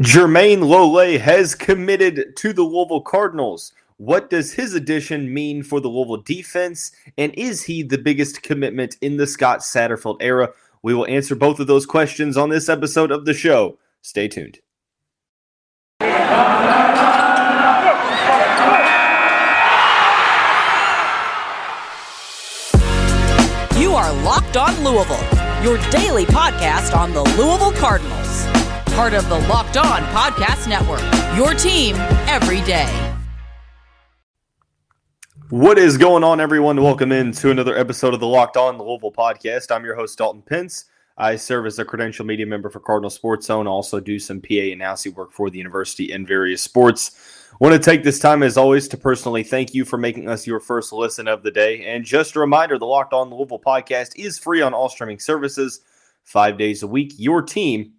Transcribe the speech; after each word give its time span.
Jermayne 0.00 0.62
Lole 0.62 1.18
has 1.18 1.56
committed 1.56 2.36
to 2.36 2.52
the 2.52 2.62
Louisville 2.62 3.00
Cardinals. 3.00 3.72
What 3.96 4.30
does 4.30 4.52
his 4.52 4.72
addition 4.72 5.34
mean 5.34 5.64
for 5.64 5.80
the 5.80 5.88
Louisville 5.88 6.18
defense? 6.18 6.92
And 7.16 7.34
is 7.34 7.64
he 7.64 7.82
the 7.82 7.98
biggest 7.98 8.44
commitment 8.44 8.96
in 9.00 9.16
the 9.16 9.26
Scott 9.26 9.58
Satterfield 9.58 10.18
era? 10.20 10.50
We 10.82 10.94
will 10.94 11.08
answer 11.08 11.34
both 11.34 11.58
of 11.58 11.66
those 11.66 11.84
questions 11.84 12.36
on 12.36 12.48
this 12.48 12.68
episode 12.68 13.10
of 13.10 13.24
the 13.24 13.34
show. 13.34 13.76
Stay 14.00 14.28
tuned. 14.28 14.60
You 16.00 16.06
are 23.96 24.12
Locked 24.22 24.56
On 24.56 24.84
Louisville, 24.84 25.26
your 25.64 25.78
daily 25.90 26.26
podcast 26.26 26.96
on 26.96 27.12
the 27.12 27.24
Louisville 27.36 27.72
Cardinals. 27.72 28.17
Part 28.98 29.14
of 29.14 29.28
the 29.28 29.38
Locked 29.46 29.76
On 29.76 30.02
Podcast 30.06 30.68
Network, 30.68 31.00
your 31.36 31.54
team 31.54 31.94
every 32.26 32.60
day. 32.62 33.14
What 35.50 35.78
is 35.78 35.96
going 35.96 36.24
on, 36.24 36.40
everyone? 36.40 36.82
Welcome 36.82 37.12
in 37.12 37.30
to 37.30 37.52
another 37.52 37.78
episode 37.78 38.12
of 38.12 38.18
the 38.18 38.26
Locked 38.26 38.56
On 38.56 38.76
Louisville 38.76 39.12
podcast. 39.12 39.70
I'm 39.70 39.84
your 39.84 39.94
host, 39.94 40.18
Dalton 40.18 40.42
Pence. 40.42 40.86
I 41.16 41.36
serve 41.36 41.66
as 41.66 41.78
a 41.78 41.84
credential 41.84 42.26
media 42.26 42.44
member 42.44 42.70
for 42.70 42.80
Cardinal 42.80 43.08
Sports 43.08 43.46
Zone. 43.46 43.68
Also, 43.68 44.00
do 44.00 44.18
some 44.18 44.40
PA 44.40 44.54
and 44.54 44.72
announcing 44.72 45.14
work 45.14 45.30
for 45.30 45.48
the 45.48 45.58
university 45.58 46.10
in 46.10 46.26
various 46.26 46.60
sports. 46.60 47.52
Want 47.60 47.74
to 47.74 47.78
take 47.78 48.02
this 48.02 48.18
time, 48.18 48.42
as 48.42 48.56
always, 48.56 48.88
to 48.88 48.96
personally 48.96 49.44
thank 49.44 49.74
you 49.74 49.84
for 49.84 49.96
making 49.96 50.28
us 50.28 50.44
your 50.44 50.58
first 50.58 50.92
listen 50.92 51.28
of 51.28 51.44
the 51.44 51.52
day. 51.52 51.84
And 51.84 52.04
just 52.04 52.34
a 52.34 52.40
reminder 52.40 52.76
the 52.80 52.86
Locked 52.86 53.12
On 53.12 53.30
Louisville 53.30 53.62
podcast 53.64 54.14
is 54.16 54.40
free 54.40 54.60
on 54.60 54.74
all 54.74 54.88
streaming 54.88 55.20
services, 55.20 55.82
five 56.24 56.58
days 56.58 56.82
a 56.82 56.88
week. 56.88 57.12
Your 57.16 57.42
team 57.42 57.92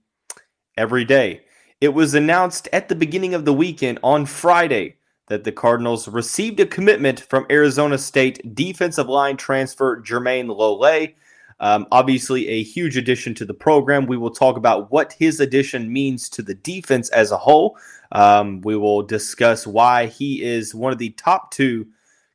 every 0.80 1.04
day. 1.04 1.42
It 1.82 1.94
was 1.94 2.14
announced 2.14 2.70
at 2.72 2.88
the 2.88 2.96
beginning 2.96 3.34
of 3.34 3.44
the 3.46 3.54
weekend 3.54 4.00
on 4.02 4.26
Friday 4.26 4.96
that 5.28 5.44
the 5.44 5.52
Cardinals 5.52 6.08
received 6.08 6.60
a 6.60 6.66
commitment 6.66 7.20
from 7.20 7.46
Arizona 7.52 7.98
State 7.98 8.56
defensive 8.56 9.10
line 9.10 9.38
transfer 9.38 10.02
Jermayne 10.02 10.48
Lole. 10.48 11.10
Um, 11.60 11.86
obviously, 11.92 12.48
a 12.48 12.64
huge 12.64 12.96
addition 12.96 13.34
to 13.36 13.46
the 13.46 13.54
program. 13.54 14.06
We 14.06 14.18
will 14.18 14.32
talk 14.32 14.56
about 14.56 14.90
what 14.90 15.14
his 15.14 15.42
addition 15.42 15.92
means 15.92 16.30
to 16.30 16.42
the 16.42 16.56
defense 16.56 17.10
as 17.10 17.32
a 17.32 17.38
whole. 17.38 17.78
Um, 18.14 18.62
we 18.62 18.78
will 18.78 19.04
discuss 19.04 19.68
why 19.68 20.06
he 20.06 20.42
is 20.42 20.74
one 20.74 20.94
of 20.94 20.98
the 20.98 21.10
top 21.12 21.52
two 21.52 21.88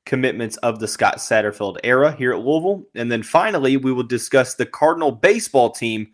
commitments 0.05 0.59
of 0.59 0.81
the 0.81 0.87
Scott 0.87 1.17
Satterfield 1.17 1.79
era 1.83 2.13
here 2.13 2.35
at 2.35 2.41
Louisville. 2.41 2.85
And 2.95 3.11
then 3.11 3.23
finally, 3.23 3.79
we 3.79 3.93
will 3.93 4.03
discuss 4.03 4.55
the 4.55 4.67
Cardinal 4.67 5.13
baseball 5.13 5.71
team 5.71 6.09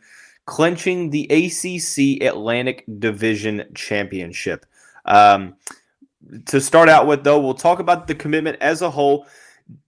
clinching 0.51 1.11
the 1.11 1.27
ACC 1.31 2.27
Atlantic 2.27 2.84
Division 2.98 3.65
Championship. 3.73 4.67
Um, 5.05 5.55
to 6.47 6.61
start 6.61 6.89
out 6.89 7.07
with, 7.07 7.23
though, 7.23 7.39
we'll 7.39 7.55
talk 7.55 7.79
about 7.79 8.09
the 8.09 8.17
commitment 8.17 8.59
as 8.61 8.83
a 8.83 8.91
whole. 8.91 9.29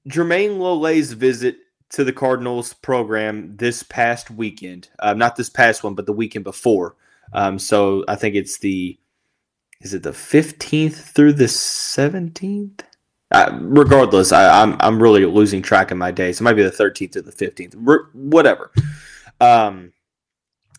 Jermayne 0.08 0.58
Lole's 0.58 1.10
visit 1.12 1.56
to 1.90 2.04
the 2.04 2.12
Cardinals 2.12 2.74
program 2.74 3.56
this 3.56 3.82
past 3.82 4.30
weekend, 4.30 4.88
uh, 5.00 5.14
not 5.14 5.34
this 5.34 5.50
past 5.50 5.82
one, 5.82 5.96
but 5.96 6.06
the 6.06 6.12
weekend 6.12 6.44
before. 6.44 6.94
Um, 7.32 7.58
so 7.58 8.04
I 8.06 8.14
think 8.14 8.36
it's 8.36 8.58
the 8.58 8.96
is 9.80 9.94
it 9.94 10.04
the 10.04 10.10
15th 10.10 10.94
through 10.94 11.32
the 11.32 11.46
17th? 11.46 12.82
Uh, 13.32 13.58
regardless, 13.62 14.30
I, 14.30 14.62
am 14.62 14.74
I'm, 14.74 14.78
I'm 14.80 15.02
really 15.02 15.24
losing 15.24 15.60
track 15.60 15.90
of 15.90 15.98
my 15.98 16.12
days. 16.12 16.40
It 16.40 16.44
might 16.44 16.52
be 16.52 16.62
the 16.62 16.70
13th 16.70 17.16
or 17.16 17.22
the 17.22 17.32
15th, 17.32 17.74
Re- 17.76 18.06
whatever. 18.12 18.70
Um, 19.40 19.92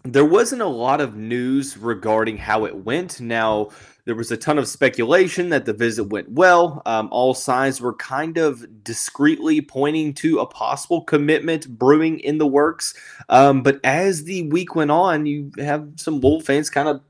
there 0.04 0.26
wasn't 0.26 0.62
a 0.62 0.68
lot 0.68 1.00
of 1.00 1.16
news 1.16 1.78
regarding 1.78 2.38
how 2.38 2.66
it 2.66 2.76
went. 2.76 3.22
Now, 3.22 3.70
there 4.06 4.16
was 4.16 4.32
a 4.32 4.38
ton 4.38 4.60
of 4.60 4.68
speculation 4.68 5.50
that 5.50 5.66
the 5.66 5.72
visit 5.72 6.06
went 6.06 6.30
well. 6.30 6.82
Um, 6.86 7.08
all 7.10 7.34
signs 7.34 7.80
were 7.80 7.94
kind 7.94 8.38
of 8.38 8.84
discreetly 8.84 9.62
pointing 9.62 10.14
to 10.16 10.40
a 10.40 10.46
possible 10.46 11.02
commitment 11.02 11.80
brewing 11.80 12.20
in 12.20 12.38
the 12.38 12.48
works. 12.48 12.94
Um, 13.30 13.64
but 13.64 13.80
as 13.86 14.26
the 14.26 14.50
week 14.50 14.76
went 14.76 14.92
on, 14.92 15.26
you 15.26 15.52
have 15.58 15.88
some 15.96 16.20
Wolf 16.20 16.46
fans 16.46 16.70
kind 16.70 16.90
of 16.90 17.02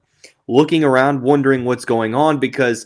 looking 0.48 0.84
around, 0.84 1.24
wondering 1.24 1.66
what's 1.66 1.86
going 1.86 2.14
on 2.14 2.40
because 2.40 2.86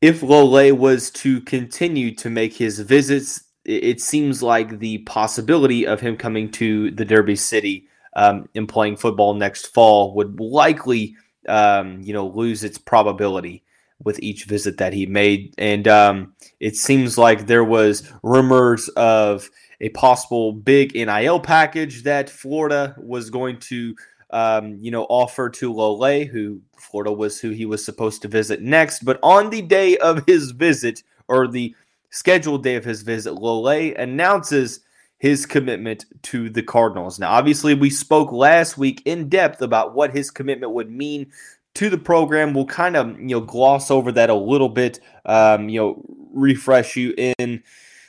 if 0.00 0.22
Lole 0.22 0.72
was 0.74 1.10
to 1.10 1.40
continue 1.40 2.14
to 2.14 2.30
make 2.30 2.54
his 2.54 2.78
visits, 2.78 3.42
it 3.64 4.00
seems 4.00 4.42
like 4.42 4.78
the 4.78 4.98
possibility 4.98 5.86
of 5.86 6.00
him 6.00 6.16
coming 6.16 6.50
to 6.52 6.92
the 6.92 7.04
Derby 7.04 7.34
City 7.34 7.88
um, 8.16 8.48
and 8.54 8.68
playing 8.68 8.96
football 8.96 9.34
next 9.34 9.66
fall 9.68 10.14
would 10.14 10.38
likely, 10.40 11.16
um, 11.48 12.00
you 12.02 12.12
know, 12.12 12.26
lose 12.26 12.64
its 12.64 12.78
probability 12.78 13.62
with 14.02 14.20
each 14.20 14.44
visit 14.44 14.78
that 14.78 14.92
he 14.92 15.06
made. 15.06 15.54
And 15.56 15.86
um, 15.88 16.34
it 16.60 16.76
seems 16.76 17.16
like 17.16 17.46
there 17.46 17.64
was 17.64 18.10
rumors 18.22 18.88
of 18.90 19.50
a 19.80 19.88
possible 19.90 20.52
big 20.52 20.94
NIL 20.94 21.40
package 21.40 22.02
that 22.04 22.30
Florida 22.30 22.94
was 22.98 23.30
going 23.30 23.58
to 23.60 23.94
um, 24.34 24.78
you 24.80 24.90
know, 24.90 25.04
offer 25.04 25.48
to 25.48 25.72
Lole, 25.72 26.24
who 26.24 26.60
Florida 26.76 27.12
was 27.12 27.40
who 27.40 27.50
he 27.50 27.66
was 27.66 27.84
supposed 27.84 28.20
to 28.22 28.28
visit 28.28 28.60
next. 28.60 29.04
But 29.04 29.20
on 29.22 29.50
the 29.50 29.62
day 29.62 29.96
of 29.98 30.26
his 30.26 30.50
visit, 30.50 31.04
or 31.28 31.46
the 31.46 31.74
scheduled 32.10 32.64
day 32.64 32.74
of 32.74 32.84
his 32.84 33.02
visit, 33.02 33.34
Lole 33.34 33.94
announces 33.96 34.80
his 35.24 35.46
commitment 35.46 36.04
to 36.20 36.50
the 36.50 36.62
Cardinals. 36.62 37.18
Now, 37.18 37.30
obviously, 37.30 37.72
we 37.72 37.88
spoke 37.88 38.30
last 38.30 38.76
week 38.76 39.00
in 39.06 39.30
depth 39.30 39.62
about 39.62 39.94
what 39.94 40.14
his 40.14 40.30
commitment 40.30 40.72
would 40.72 40.90
mean 40.90 41.32
to 41.76 41.88
the 41.88 41.96
program. 41.96 42.52
We'll 42.52 42.66
kind 42.66 42.94
of 42.94 43.18
you 43.18 43.28
know 43.28 43.40
gloss 43.40 43.90
over 43.90 44.12
that 44.12 44.28
a 44.28 44.34
little 44.34 44.68
bit. 44.68 45.00
Um, 45.24 45.70
you 45.70 45.80
know, 45.80 46.04
refresh 46.34 46.94
you 46.94 47.14
in 47.16 47.62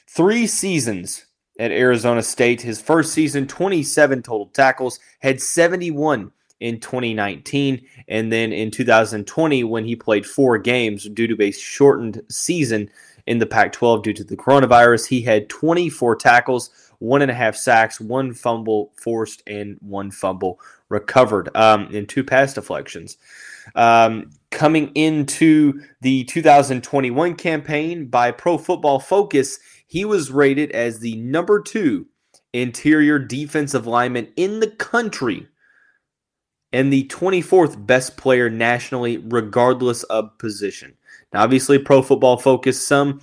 three 0.10 0.46
seasons 0.46 1.26
at 1.58 1.72
Arizona 1.72 2.22
State. 2.22 2.62
His 2.62 2.82
first 2.82 3.14
season, 3.14 3.48
27 3.48 4.22
total 4.22 4.48
tackles, 4.48 5.00
had 5.20 5.40
71 5.40 6.34
in 6.60 6.82
2019. 6.82 7.82
And 8.10 8.30
then 8.30 8.52
in 8.52 8.72
2020, 8.72 9.64
when 9.64 9.86
he 9.86 9.96
played 9.96 10.26
four 10.26 10.58
games 10.58 11.08
due 11.08 11.28
to 11.28 11.42
a 11.42 11.52
shortened 11.52 12.24
season 12.30 12.90
in 13.26 13.40
the 13.40 13.46
Pac 13.46 13.72
12 13.72 14.04
due 14.04 14.14
to 14.14 14.24
the 14.24 14.38
coronavirus, 14.38 15.08
he 15.08 15.22
had 15.22 15.50
24 15.50 16.16
tackles, 16.18 16.70
one 17.06 17.22
and 17.22 17.32
a 17.32 17.36
half 17.36 17.56
sacks, 17.56 18.00
one 18.00 18.34
fumble 18.34 18.92
forced, 18.96 19.44
and 19.48 19.78
one 19.82 20.12
fumble 20.12 20.60
recovered 20.90 21.56
um, 21.56 21.88
in 21.92 22.06
two 22.06 22.24
pass 22.24 22.54
deflections. 22.54 23.18
Um, 23.76 24.32
coming 24.52 24.92
into 24.96 25.82
the 26.02 26.24
2021 26.26 27.36
campaign 27.36 28.08
by 28.08 28.32
Pro 28.32 28.58
Football 28.58 29.00
Focus, 29.00 29.60
he 29.88 30.06
was 30.06 30.32
rated 30.32 30.72
as 30.72 31.00
the 31.00 31.16
number 31.18 31.62
two 31.62 32.08
interior 32.54 33.20
defensive 33.20 33.86
lineman 33.86 34.32
in 34.36 34.60
the 34.60 34.70
country 34.70 35.48
and 36.72 36.92
the 36.92 37.08
24th 37.08 37.86
best 37.86 38.18
player 38.18 38.50
nationally, 38.50 39.18
regardless 39.18 40.04
of 40.04 40.38
position. 40.38 40.94
Now, 41.34 41.44
obviously, 41.44 41.80
Pro 41.80 42.02
Football 42.02 42.38
Focus, 42.38 42.86
some 42.86 43.22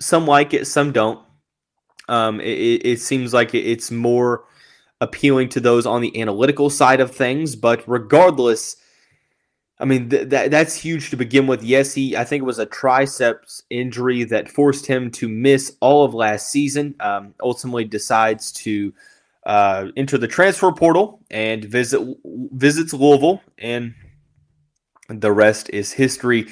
some 0.00 0.26
like 0.26 0.52
it, 0.52 0.66
some 0.66 0.92
don't. 0.92 1.25
Um, 2.08 2.40
it, 2.40 2.84
it 2.84 3.00
seems 3.00 3.34
like 3.34 3.54
it's 3.54 3.90
more 3.90 4.44
appealing 5.00 5.48
to 5.50 5.60
those 5.60 5.86
on 5.86 6.00
the 6.00 6.20
analytical 6.20 6.70
side 6.70 7.00
of 7.00 7.10
things, 7.14 7.56
but 7.56 7.82
regardless, 7.86 8.76
I 9.78 9.84
mean, 9.84 10.08
th- 10.08 10.28
that 10.30 10.50
that's 10.50 10.74
huge 10.74 11.10
to 11.10 11.16
begin 11.16 11.46
with. 11.46 11.62
Yes, 11.62 11.92
he 11.92 12.16
I 12.16 12.24
think 12.24 12.42
it 12.42 12.46
was 12.46 12.58
a 12.58 12.66
triceps 12.66 13.62
injury 13.68 14.24
that 14.24 14.48
forced 14.48 14.86
him 14.86 15.10
to 15.12 15.28
miss 15.28 15.76
all 15.80 16.04
of 16.04 16.14
last 16.14 16.50
season. 16.50 16.94
Um, 17.00 17.34
ultimately, 17.42 17.84
decides 17.84 18.52
to 18.52 18.94
uh, 19.44 19.88
enter 19.96 20.16
the 20.16 20.28
transfer 20.28 20.72
portal 20.72 21.20
and 21.30 21.64
visit 21.64 22.00
visits 22.24 22.94
Louisville, 22.94 23.42
and 23.58 23.94
the 25.08 25.32
rest 25.32 25.68
is 25.70 25.92
history. 25.92 26.46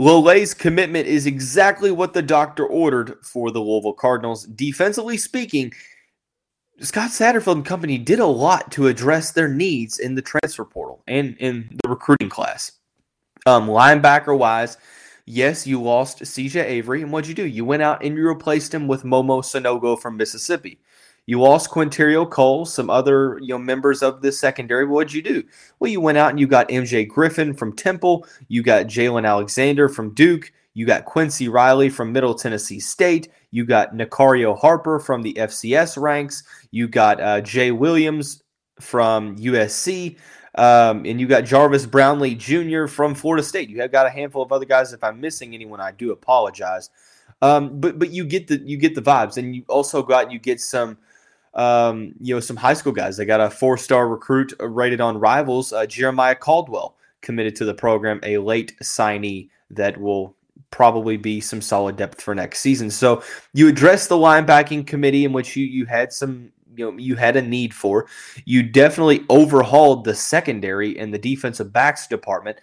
Lole's 0.00 0.54
commitment 0.54 1.06
is 1.06 1.26
exactly 1.26 1.90
what 1.90 2.14
the 2.14 2.22
doctor 2.22 2.64
ordered 2.64 3.18
for 3.22 3.50
the 3.50 3.60
Louisville 3.60 3.92
Cardinals. 3.92 4.46
Defensively 4.46 5.18
speaking, 5.18 5.74
Scott 6.80 7.10
Satterfield 7.10 7.56
and 7.56 7.66
company 7.66 7.98
did 7.98 8.18
a 8.18 8.24
lot 8.24 8.72
to 8.72 8.86
address 8.86 9.32
their 9.32 9.46
needs 9.46 9.98
in 9.98 10.14
the 10.14 10.22
transfer 10.22 10.64
portal 10.64 11.02
and 11.06 11.36
in 11.36 11.78
the 11.82 11.90
recruiting 11.90 12.30
class. 12.30 12.72
Um, 13.44 13.68
linebacker 13.68 14.36
wise, 14.36 14.78
yes, 15.26 15.66
you 15.66 15.82
lost 15.82 16.22
CJ 16.22 16.64
Avery, 16.64 17.02
and 17.02 17.12
what'd 17.12 17.28
you 17.28 17.34
do? 17.34 17.46
You 17.46 17.66
went 17.66 17.82
out 17.82 18.02
and 18.02 18.16
you 18.16 18.26
replaced 18.26 18.72
him 18.72 18.88
with 18.88 19.02
Momo 19.02 19.42
Sanogo 19.42 20.00
from 20.00 20.16
Mississippi. 20.16 20.80
You 21.26 21.40
lost 21.40 21.70
Qwynnterrio 21.70 22.28
Cole, 22.28 22.64
some 22.66 22.90
other 22.90 23.38
you 23.40 23.48
know 23.48 23.58
members 23.58 24.02
of 24.02 24.22
the 24.22 24.32
secondary. 24.32 24.84
What'd 24.84 25.12
you 25.12 25.22
do? 25.22 25.44
Well, 25.78 25.90
you 25.90 26.00
went 26.00 26.18
out 26.18 26.30
and 26.30 26.40
you 26.40 26.46
got 26.46 26.68
MJ 26.68 27.06
Griffin 27.06 27.54
from 27.54 27.76
Temple. 27.76 28.26
You 28.48 28.62
got 28.62 28.86
Jalen 28.86 29.26
Alexander 29.26 29.88
from 29.88 30.14
Duke. 30.14 30.52
You 30.74 30.86
got 30.86 31.04
Quincy 31.04 31.48
Riley 31.48 31.88
from 31.88 32.12
Middle 32.12 32.34
Tennessee 32.34 32.80
State. 32.80 33.28
You 33.50 33.64
got 33.64 33.94
Nicario 33.94 34.58
Harper 34.58 34.98
from 34.98 35.22
the 35.22 35.34
FCS 35.34 36.00
ranks. 36.00 36.44
You 36.70 36.88
got 36.88 37.20
uh, 37.20 37.40
Jay 37.40 37.70
Williams 37.72 38.42
from 38.80 39.36
USC. 39.36 40.16
Um, 40.56 41.04
and 41.06 41.20
you 41.20 41.26
got 41.26 41.44
Jarvis 41.44 41.86
Brownlee 41.86 42.34
Jr. 42.34 42.86
from 42.86 43.14
Florida 43.14 43.42
State. 43.42 43.68
You 43.68 43.80
have 43.80 43.92
got 43.92 44.06
a 44.06 44.10
handful 44.10 44.42
of 44.42 44.52
other 44.52 44.64
guys. 44.64 44.92
If 44.92 45.04
I'm 45.04 45.20
missing 45.20 45.54
anyone, 45.54 45.80
I 45.80 45.92
do 45.92 46.10
apologize. 46.12 46.90
Um, 47.42 47.80
but 47.80 47.98
but 47.98 48.10
you 48.10 48.24
get 48.24 48.48
the 48.48 48.58
you 48.58 48.76
get 48.76 48.94
the 48.94 49.02
vibes, 49.02 49.36
and 49.36 49.54
you 49.54 49.64
also 49.68 50.02
got 50.02 50.30
you 50.30 50.38
get 50.38 50.60
some 50.60 50.98
um, 51.54 52.14
you 52.20 52.34
know 52.34 52.40
some 52.40 52.56
high 52.56 52.74
school 52.74 52.92
guys. 52.92 53.16
They 53.16 53.24
got 53.24 53.40
a 53.40 53.50
four 53.50 53.76
star 53.76 54.08
recruit 54.08 54.52
rated 54.60 55.00
on 55.00 55.18
Rivals, 55.18 55.72
uh, 55.72 55.86
Jeremiah 55.86 56.34
Caldwell, 56.34 56.96
committed 57.20 57.56
to 57.56 57.64
the 57.64 57.74
program, 57.74 58.20
a 58.22 58.38
late 58.38 58.76
signee 58.82 59.48
that 59.70 60.00
will 60.00 60.34
probably 60.70 61.16
be 61.16 61.40
some 61.40 61.60
solid 61.60 61.96
depth 61.96 62.20
for 62.20 62.34
next 62.34 62.60
season. 62.60 62.90
So 62.90 63.22
you 63.52 63.68
address 63.68 64.06
the 64.06 64.16
linebacking 64.16 64.86
committee 64.86 65.24
in 65.24 65.32
which 65.32 65.56
you 65.56 65.64
you 65.64 65.86
had 65.86 66.12
some 66.12 66.52
you 66.76 66.90
know 66.90 66.98
you 66.98 67.16
had 67.16 67.36
a 67.36 67.42
need 67.42 67.74
for. 67.74 68.06
You 68.44 68.62
definitely 68.62 69.24
overhauled 69.28 70.04
the 70.04 70.14
secondary 70.14 70.98
and 70.98 71.12
the 71.12 71.18
defensive 71.18 71.72
backs 71.72 72.06
department. 72.06 72.58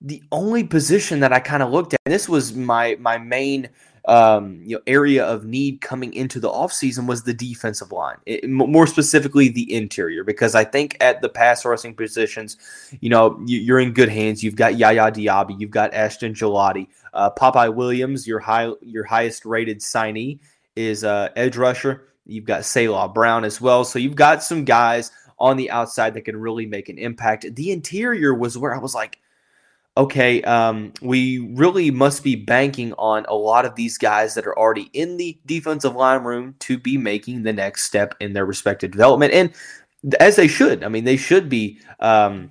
The 0.00 0.22
only 0.32 0.64
position 0.64 1.20
that 1.20 1.32
I 1.32 1.38
kind 1.38 1.62
of 1.62 1.70
looked 1.70 1.94
at, 1.94 2.00
and 2.04 2.12
this 2.12 2.28
was 2.28 2.54
my 2.54 2.96
my 2.98 3.18
main 3.18 3.68
um, 4.06 4.60
you 4.64 4.76
know 4.76 4.82
area 4.86 5.24
of 5.24 5.44
need 5.44 5.80
coming 5.80 6.12
into 6.12 6.40
the 6.40 6.48
offseason 6.48 7.06
was 7.06 7.22
the 7.22 7.34
defensive 7.34 7.92
line, 7.92 8.16
it, 8.26 8.48
more 8.48 8.86
specifically 8.86 9.48
the 9.48 9.72
interior, 9.72 10.24
because 10.24 10.54
I 10.54 10.64
think 10.64 10.96
at 11.00 11.20
the 11.20 11.28
pass 11.28 11.64
rushing 11.64 11.94
positions, 11.94 12.56
you 13.00 13.08
know, 13.08 13.40
you, 13.46 13.74
are 13.74 13.78
in 13.78 13.92
good 13.92 14.08
hands. 14.08 14.42
You've 14.42 14.56
got 14.56 14.76
Yaya 14.76 15.12
Diaby, 15.12 15.60
you've 15.60 15.70
got 15.70 15.94
Ashton 15.94 16.34
Gillotte, 16.34 16.88
uh, 17.14 17.30
Popeye 17.30 17.72
Williams, 17.72 18.26
your 18.26 18.40
high 18.40 18.70
your 18.80 19.04
highest 19.04 19.44
rated 19.44 19.80
signee 19.80 20.38
is 20.74 21.04
uh, 21.04 21.28
edge 21.36 21.56
rusher. 21.56 22.08
You've 22.26 22.44
got 22.44 22.64
Selah 22.64 23.08
Brown 23.08 23.44
as 23.44 23.60
well, 23.60 23.84
so 23.84 23.98
you've 23.98 24.16
got 24.16 24.42
some 24.42 24.64
guys 24.64 25.12
on 25.38 25.56
the 25.56 25.70
outside 25.70 26.14
that 26.14 26.22
can 26.22 26.36
really 26.36 26.66
make 26.66 26.88
an 26.88 26.98
impact. 26.98 27.54
The 27.54 27.72
interior 27.72 28.32
was 28.32 28.56
where 28.56 28.74
I 28.74 28.78
was 28.78 28.94
like 28.94 29.18
okay, 29.96 30.42
um, 30.42 30.92
we 31.02 31.38
really 31.54 31.90
must 31.90 32.24
be 32.24 32.34
banking 32.34 32.94
on 32.94 33.26
a 33.28 33.34
lot 33.34 33.64
of 33.64 33.74
these 33.74 33.98
guys 33.98 34.34
that 34.34 34.46
are 34.46 34.58
already 34.58 34.90
in 34.92 35.16
the 35.18 35.38
defensive 35.44 35.94
line 35.94 36.22
room 36.24 36.54
to 36.60 36.78
be 36.78 36.96
making 36.96 37.42
the 37.42 37.52
next 37.52 37.84
step 37.84 38.14
in 38.20 38.32
their 38.32 38.46
respective 38.46 38.90
development. 38.90 39.32
And 39.34 39.52
as 40.18 40.36
they 40.36 40.48
should. 40.48 40.82
I 40.82 40.88
mean, 40.88 41.04
they 41.04 41.16
should 41.16 41.48
be. 41.48 41.80
Um, 42.00 42.50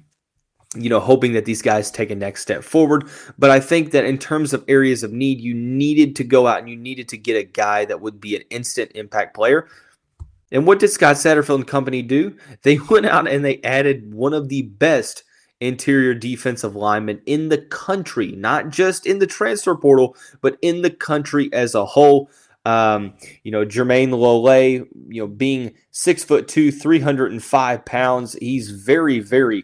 you 0.73 0.89
know, 0.89 1.01
hoping 1.01 1.33
that 1.33 1.43
these 1.43 1.61
guys 1.61 1.91
take 1.91 2.11
a 2.11 2.15
next 2.15 2.41
step 2.41 2.63
forward. 2.63 3.09
But 3.37 3.51
I 3.51 3.59
think 3.59 3.91
that 3.91 4.05
in 4.05 4.17
terms 4.17 4.53
of 4.53 4.63
areas 4.69 5.03
of 5.03 5.11
need, 5.11 5.41
you 5.41 5.53
needed 5.53 6.15
to 6.15 6.23
go 6.23 6.47
out 6.47 6.59
and 6.59 6.69
you 6.69 6.77
needed 6.77 7.09
to 7.09 7.17
get 7.17 7.35
a 7.35 7.43
guy 7.43 7.83
that 7.83 7.99
would 7.99 8.21
be 8.21 8.37
an 8.37 8.43
instant 8.49 8.91
impact 8.95 9.35
player. 9.35 9.67
And 10.49 10.65
what 10.65 10.79
did 10.79 10.87
Scott 10.89 11.17
Satterfield 11.17 11.55
and 11.55 11.67
company 11.67 12.01
do? 12.01 12.37
They 12.61 12.77
went 12.89 13.05
out 13.05 13.27
and 13.27 13.43
they 13.43 13.61
added 13.63 14.13
one 14.13 14.33
of 14.33 14.47
the 14.47 14.61
best 14.61 15.25
interior 15.61 16.13
defensive 16.13 16.75
lineman 16.75 17.21
in 17.25 17.49
the 17.49 17.59
country, 17.59 18.33
not 18.33 18.69
just 18.69 19.05
in 19.05 19.19
the 19.19 19.27
transfer 19.27 19.75
portal, 19.75 20.15
but 20.41 20.57
in 20.61 20.81
the 20.81 20.89
country 20.89 21.49
as 21.53 21.75
a 21.75 21.85
whole. 21.85 22.29
Um, 22.65 23.13
you 23.43 23.51
know, 23.51 23.65
Jermayne 23.65 24.11
Lole, 24.11 24.51
you 24.51 24.87
know, 25.09 25.27
being 25.27 25.73
six 25.91 26.23
foot 26.23 26.47
two, 26.47 26.71
305 26.71 27.85
pounds, 27.85 28.33
he's 28.33 28.69
very, 28.69 29.19
very 29.19 29.63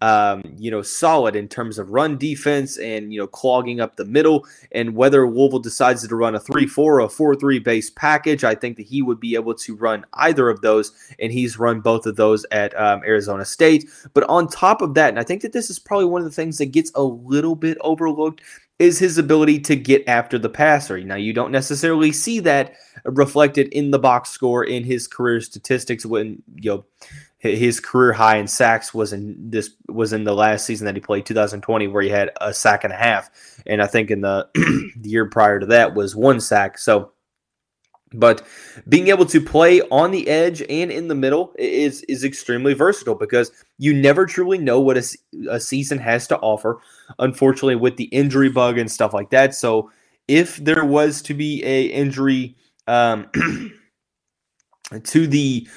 um, 0.00 0.42
you 0.56 0.70
know, 0.70 0.82
solid 0.82 1.34
in 1.34 1.48
terms 1.48 1.78
of 1.78 1.90
run 1.90 2.16
defense 2.16 2.78
and, 2.78 3.12
you 3.12 3.18
know, 3.18 3.26
clogging 3.26 3.80
up 3.80 3.96
the 3.96 4.04
middle. 4.04 4.46
And 4.72 4.94
whether 4.94 5.28
Louisville 5.28 5.58
decides 5.58 6.06
to 6.06 6.16
run 6.16 6.34
a 6.34 6.40
3 6.40 6.66
4 6.66 6.94
or 6.94 7.00
a 7.00 7.08
4 7.08 7.34
3 7.34 7.58
base 7.58 7.90
package, 7.90 8.44
I 8.44 8.54
think 8.54 8.76
that 8.76 8.86
he 8.86 9.02
would 9.02 9.20
be 9.20 9.34
able 9.34 9.54
to 9.54 9.76
run 9.76 10.04
either 10.14 10.48
of 10.48 10.60
those. 10.60 10.92
And 11.18 11.32
he's 11.32 11.58
run 11.58 11.80
both 11.80 12.06
of 12.06 12.16
those 12.16 12.46
at 12.50 12.78
um, 12.78 13.02
Arizona 13.04 13.44
State. 13.44 13.88
But 14.14 14.24
on 14.24 14.48
top 14.48 14.82
of 14.82 14.94
that, 14.94 15.10
and 15.10 15.18
I 15.18 15.24
think 15.24 15.42
that 15.42 15.52
this 15.52 15.70
is 15.70 15.78
probably 15.78 16.06
one 16.06 16.20
of 16.20 16.26
the 16.26 16.34
things 16.34 16.58
that 16.58 16.66
gets 16.66 16.92
a 16.94 17.02
little 17.02 17.56
bit 17.56 17.78
overlooked, 17.80 18.42
is 18.78 18.98
his 18.98 19.18
ability 19.18 19.58
to 19.58 19.74
get 19.74 20.04
after 20.06 20.38
the 20.38 20.48
passer. 20.48 21.00
Now, 21.00 21.16
you 21.16 21.32
don't 21.32 21.50
necessarily 21.50 22.12
see 22.12 22.38
that 22.40 22.74
reflected 23.04 23.68
in 23.68 23.90
the 23.90 23.98
box 23.98 24.30
score 24.30 24.62
in 24.62 24.84
his 24.84 25.08
career 25.08 25.40
statistics 25.40 26.06
when, 26.06 26.42
you 26.54 26.70
know, 26.70 26.84
his 27.38 27.78
career 27.78 28.12
high 28.12 28.36
in 28.36 28.48
sacks 28.48 28.92
was 28.92 29.12
in 29.12 29.36
this 29.50 29.70
was 29.88 30.12
in 30.12 30.24
the 30.24 30.34
last 30.34 30.66
season 30.66 30.84
that 30.86 30.96
he 30.96 31.00
played 31.00 31.24
2020 31.24 31.86
where 31.86 32.02
he 32.02 32.08
had 32.08 32.30
a 32.40 32.52
sack 32.52 32.84
and 32.84 32.92
a 32.92 32.96
half. 32.96 33.30
And 33.66 33.80
i 33.80 33.86
think 33.86 34.10
in 34.10 34.22
the, 34.22 34.48
the 34.54 35.08
year 35.08 35.26
prior 35.26 35.60
to 35.60 35.66
that 35.66 35.94
was 35.94 36.16
one 36.16 36.40
sack. 36.40 36.78
So 36.78 37.12
but 38.14 38.46
being 38.88 39.08
able 39.08 39.26
to 39.26 39.40
play 39.40 39.82
on 39.82 40.10
the 40.10 40.26
edge 40.28 40.62
and 40.62 40.90
in 40.90 41.08
the 41.08 41.14
middle 41.14 41.54
is 41.58 42.02
is 42.02 42.24
extremely 42.24 42.72
versatile 42.72 43.14
because 43.14 43.52
you 43.76 43.92
never 43.92 44.24
truly 44.24 44.58
know 44.58 44.80
what 44.80 44.96
a, 44.96 45.04
a 45.50 45.60
season 45.60 45.98
has 45.98 46.26
to 46.28 46.38
offer 46.38 46.78
unfortunately 47.18 47.76
with 47.76 47.96
the 47.96 48.04
injury 48.04 48.48
bug 48.48 48.78
and 48.78 48.90
stuff 48.90 49.12
like 49.12 49.30
that. 49.30 49.54
So 49.54 49.90
if 50.26 50.56
there 50.56 50.84
was 50.84 51.22
to 51.22 51.34
be 51.34 51.62
a 51.64 51.84
injury 51.84 52.56
um, 52.86 53.30
to 55.04 55.26
the 55.26 55.68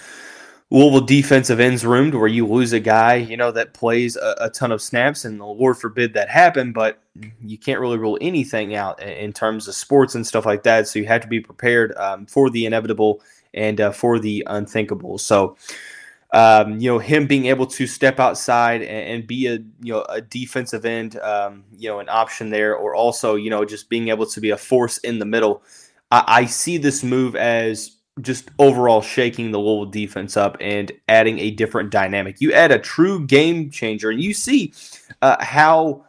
Louisville 0.73 1.01
defensive 1.01 1.59
ends 1.59 1.85
roomed 1.85 2.15
where 2.15 2.29
you 2.29 2.47
lose 2.47 2.71
a 2.71 2.79
guy, 2.79 3.15
you 3.15 3.35
know, 3.35 3.51
that 3.51 3.73
plays 3.73 4.15
a, 4.15 4.35
a, 4.39 4.49
ton 4.49 4.71
of 4.71 4.81
snaps, 4.81 5.25
and 5.25 5.37
the 5.37 5.45
Lord 5.45 5.77
forbid 5.77 6.13
that 6.13 6.29
happen, 6.29 6.71
but 6.71 6.97
you 7.41 7.57
can't 7.57 7.81
really 7.81 7.97
rule 7.97 8.17
anything 8.21 8.73
out 8.73 9.03
in 9.03 9.33
terms 9.33 9.67
of 9.67 9.75
sports 9.75 10.15
and 10.15 10.25
stuff 10.25 10.45
like 10.45 10.63
that. 10.63 10.87
So 10.87 10.99
you 10.99 11.05
have 11.07 11.21
to 11.21 11.27
be 11.27 11.41
prepared 11.41 11.93
um, 11.97 12.25
for 12.25 12.49
the 12.49 12.65
inevitable 12.65 13.21
and 13.53 13.81
uh, 13.81 13.91
for 13.91 14.17
the 14.17 14.47
unthinkable. 14.47 15.17
So, 15.17 15.57
um, 16.33 16.79
you 16.79 16.89
know, 16.89 16.99
him 16.99 17.27
being 17.27 17.47
able 17.47 17.67
to 17.67 17.85
step 17.85 18.17
outside 18.17 18.81
and, 18.81 19.15
and 19.15 19.27
be 19.27 19.47
a 19.47 19.55
you 19.81 19.91
know 19.91 20.05
a 20.07 20.21
defensive 20.21 20.85
end, 20.85 21.19
um, 21.19 21.65
you 21.77 21.89
know, 21.89 21.99
an 21.99 22.07
option 22.07 22.49
there, 22.49 22.77
or 22.77 22.95
also 22.95 23.35
you 23.35 23.49
know 23.49 23.65
just 23.65 23.89
being 23.89 24.07
able 24.07 24.25
to 24.25 24.39
be 24.39 24.51
a 24.51 24.57
force 24.57 24.99
in 24.99 25.19
the 25.19 25.25
middle. 25.25 25.63
I, 26.11 26.23
I 26.27 26.45
see 26.45 26.77
this 26.77 27.03
move 27.03 27.35
as 27.35 27.97
just 28.21 28.49
overall 28.59 29.01
shaking 29.01 29.51
the 29.51 29.59
Louisville 29.59 29.91
defense 29.91 30.37
up 30.37 30.57
and 30.59 30.91
adding 31.07 31.39
a 31.39 31.51
different 31.51 31.91
dynamic. 31.91 32.41
You 32.41 32.53
add 32.53 32.71
a 32.71 32.79
true 32.79 33.25
game 33.25 33.69
changer, 33.69 34.09
and 34.09 34.21
you 34.21 34.33
see 34.33 34.73
uh, 35.21 35.43
how 35.43 36.05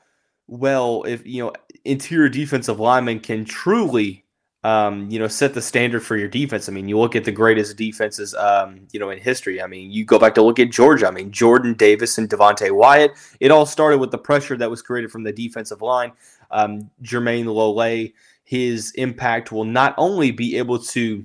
well 0.46 1.02
if 1.04 1.26
you 1.26 1.42
know 1.42 1.52
interior 1.84 2.28
defensive 2.28 2.78
linemen 2.78 3.20
can 3.20 3.44
truly 3.44 4.24
um, 4.64 5.10
you 5.10 5.18
know 5.18 5.28
set 5.28 5.54
the 5.54 5.62
standard 5.62 6.04
for 6.04 6.16
your 6.16 6.28
defense. 6.28 6.68
I 6.68 6.72
mean, 6.72 6.88
you 6.88 6.98
look 6.98 7.16
at 7.16 7.24
the 7.24 7.32
greatest 7.32 7.76
defenses 7.76 8.34
um, 8.34 8.86
you 8.92 9.00
know 9.00 9.10
in 9.10 9.18
history. 9.18 9.60
I 9.62 9.66
mean, 9.66 9.90
you 9.90 10.04
go 10.04 10.18
back 10.18 10.34
to 10.34 10.42
look 10.42 10.58
at 10.58 10.70
Georgia. 10.70 11.08
I 11.08 11.10
mean, 11.10 11.30
Jordan 11.32 11.74
Davis 11.74 12.18
and 12.18 12.28
Devonte 12.28 12.70
Wyatt. 12.70 13.12
It 13.40 13.50
all 13.50 13.66
started 13.66 13.98
with 13.98 14.10
the 14.10 14.18
pressure 14.18 14.56
that 14.56 14.70
was 14.70 14.82
created 14.82 15.10
from 15.10 15.24
the 15.24 15.32
defensive 15.32 15.82
line. 15.82 16.12
Um, 16.50 16.90
Jermayne 17.02 17.46
Lole, 17.46 18.12
his 18.44 18.92
impact 18.92 19.50
will 19.50 19.64
not 19.64 19.94
only 19.96 20.30
be 20.30 20.58
able 20.58 20.78
to 20.78 21.24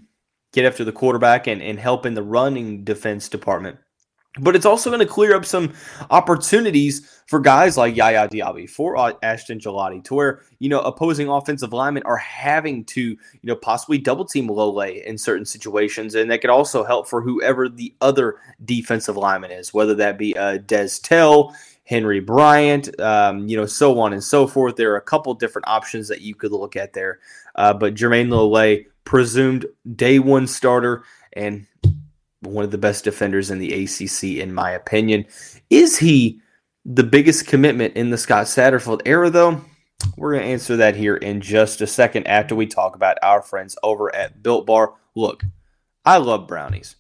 get 0.58 0.66
after 0.66 0.84
the 0.84 0.92
quarterback 0.92 1.46
and, 1.46 1.62
and 1.62 1.80
help 1.80 2.06
in 2.06 2.16
the 2.16 2.24
running 2.24 2.84
defense 2.84 3.30
department. 3.30 3.78
But 4.40 4.56
it's 4.56 4.66
also 4.66 4.90
going 4.90 5.00
to 5.00 5.06
clear 5.06 5.36
up 5.36 5.46
some 5.46 5.74
opportunities 6.10 7.10
for 7.28 7.40
guys 7.40 7.78
like 7.78 7.96
Yaya 7.96 8.28
Diaby, 8.28 8.70
for 8.70 9.16
Ashton 9.24 9.60
Gillotte, 9.60 10.04
to 10.06 10.16
where, 10.16 10.42
you 10.60 10.70
know, 10.70 10.80
opposing 10.80 11.28
offensive 11.28 11.74
linemen 11.74 12.04
are 12.04 12.18
having 12.18 12.86
to, 12.86 13.02
you 13.02 13.18
know, 13.44 13.56
possibly 13.56 13.98
double 13.98 14.26
team 14.26 14.48
Lole 14.48 14.80
in 14.82 15.18
certain 15.18 15.46
situations. 15.46 16.16
And 16.16 16.30
that 16.30 16.42
could 16.42 16.50
also 16.50 16.84
help 16.84 17.08
for 17.08 17.22
whoever 17.22 17.70
the 17.70 17.94
other 18.02 18.36
defensive 18.66 19.18
lineman 19.18 19.52
is, 19.52 19.74
whether 19.74 19.96
that 19.96 20.18
be 20.18 20.38
uh, 20.38 20.58
Des 20.58 20.90
Tell, 21.02 21.56
Henry 21.86 22.20
Bryant, 22.20 23.00
um, 23.00 23.48
you 23.48 23.58
know, 23.58 23.66
so 23.66 24.00
on 24.00 24.14
and 24.14 24.24
so 24.24 24.46
forth. 24.46 24.76
There 24.76 24.92
are 24.94 24.98
a 24.98 25.02
couple 25.02 25.34
different 25.34 25.68
options 25.68 26.08
that 26.10 26.22
you 26.22 26.36
could 26.36 26.52
look 26.52 26.76
at 26.76 26.94
there. 26.94 27.20
Uh, 27.56 27.74
but 27.74 27.96
Jermayne 27.96 28.30
Lole 28.30 28.52
presumed 29.08 29.66
day 29.96 30.20
one 30.20 30.46
starter 30.46 31.02
and 31.32 31.66
one 32.42 32.66
of 32.66 32.72
the 32.72 32.78
best 32.78 33.06
defenders 33.06 33.50
in 33.50 33.58
the 33.58 33.86
ACC, 33.86 34.42
in 34.42 34.54
my 34.54 34.72
opinion. 34.72 35.26
Is 35.70 35.98
he 35.98 36.42
the 36.84 37.06
biggest 37.06 37.48
commitment 37.48 37.96
in 37.96 38.10
the 38.10 38.18
Scott 38.18 38.48
Satterfield 38.48 39.02
era, 39.06 39.30
though? 39.30 39.62
We're 40.18 40.34
going 40.34 40.44
to 40.44 40.52
answer 40.52 40.76
that 40.76 40.98
here 40.98 41.16
in 41.16 41.40
just 41.40 41.80
a 41.80 41.88
second 41.88 42.28
after 42.28 42.54
we 42.54 42.68
talk 42.68 42.98
about 42.98 43.18
our 43.24 43.42
friends 43.42 43.78
over 43.82 44.14
at 44.14 44.44
Built 44.44 44.66
Bar. 44.66 44.96
Look, 45.16 45.42
I 46.04 46.18
love 46.18 46.46
brownies, 46.46 46.98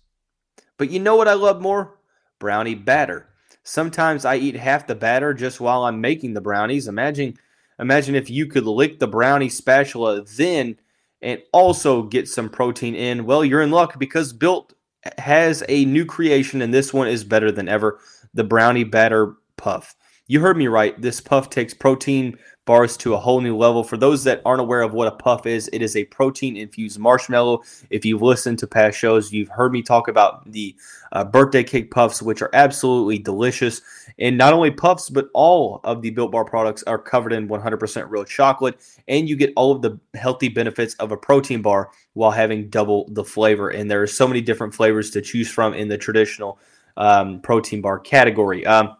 but 0.77 0.89
you 0.89 1.01
know 1.01 1.17
what 1.17 1.27
I 1.27 1.33
love 1.33 1.61
more? 1.61 1.99
Brownie 2.39 2.75
batter. 2.75 3.27
Sometimes 3.63 4.23
I 4.23 4.37
eat 4.37 4.55
half 4.55 4.87
the 4.87 4.95
batter 4.95 5.33
just 5.33 5.59
while 5.59 5.83
I'm 5.83 5.99
making 5.99 6.35
the 6.35 6.41
brownies. 6.41 6.87
Imagine, 6.87 7.37
imagine 7.77 8.15
if 8.15 8.29
you 8.29 8.45
could 8.45 8.65
lick 8.65 8.97
the 8.97 9.07
brownie 9.07 9.49
spatula, 9.49 10.23
then 10.23 10.77
and 11.27 11.41
also 11.51 12.03
get 12.03 12.25
some 12.25 12.47
protein 12.47 12.95
in, 12.95 13.25
well, 13.25 13.43
you're 13.43 13.61
in 13.61 13.69
luck 13.69 13.99
because 13.99 14.31
Built 14.31 14.73
has 15.17 15.61
a 15.67 15.83
new 15.83 16.05
creation, 16.05 16.61
and 16.61 16.73
this 16.73 16.93
one 16.93 17.09
is 17.09 17.25
better 17.25 17.51
than 17.51 17.67
ever 17.67 17.99
the 18.33 18.45
Brownie 18.45 18.85
Batter 18.85 19.33
Puff. 19.57 19.93
You 20.27 20.39
heard 20.39 20.55
me 20.55 20.67
right. 20.67 20.99
This 21.01 21.19
puff 21.19 21.49
takes 21.49 21.73
protein 21.73 22.37
bars 22.67 22.95
to 22.97 23.15
a 23.15 23.17
whole 23.17 23.41
new 23.41 23.57
level. 23.57 23.83
For 23.83 23.97
those 23.97 24.23
that 24.25 24.43
aren't 24.45 24.61
aware 24.61 24.83
of 24.83 24.93
what 24.93 25.07
a 25.07 25.11
puff 25.11 25.47
is, 25.47 25.67
it 25.73 25.81
is 25.81 25.95
a 25.95 26.03
protein 26.05 26.55
infused 26.55 26.99
marshmallow. 26.99 27.63
If 27.89 28.05
you've 28.05 28.21
listened 28.21 28.59
to 28.59 28.67
past 28.67 28.95
shows, 28.95 29.33
you've 29.33 29.49
heard 29.49 29.71
me 29.71 29.81
talk 29.81 30.07
about 30.07 30.51
the 30.51 30.75
uh, 31.11 31.23
birthday 31.23 31.63
cake 31.63 31.89
puffs, 31.89 32.21
which 32.21 32.43
are 32.43 32.51
absolutely 32.53 33.17
delicious. 33.17 33.81
And 34.19 34.37
not 34.37 34.53
only 34.53 34.69
puffs, 34.69 35.09
but 35.09 35.29
all 35.33 35.81
of 35.83 36.03
the 36.03 36.11
Built 36.11 36.31
Bar 36.31 36.45
products 36.45 36.83
are 36.83 36.99
covered 36.99 37.33
in 37.33 37.47
100% 37.47 38.09
real 38.09 38.23
chocolate, 38.23 38.79
and 39.07 39.27
you 39.27 39.35
get 39.35 39.53
all 39.55 39.71
of 39.71 39.81
the 39.81 39.99
healthy 40.13 40.49
benefits 40.49 40.93
of 40.95 41.11
a 41.11 41.17
protein 41.17 41.63
bar 41.63 41.89
while 42.13 42.31
having 42.31 42.69
double 42.69 43.07
the 43.13 43.23
flavor. 43.23 43.69
And 43.69 43.89
there 43.89 44.03
are 44.03 44.07
so 44.07 44.27
many 44.27 44.41
different 44.41 44.75
flavors 44.75 45.09
to 45.11 45.21
choose 45.21 45.49
from 45.49 45.73
in 45.73 45.87
the 45.87 45.97
traditional 45.97 46.59
um, 46.97 47.41
protein 47.41 47.81
bar 47.81 47.99
category. 47.99 48.65
Um, 48.65 48.97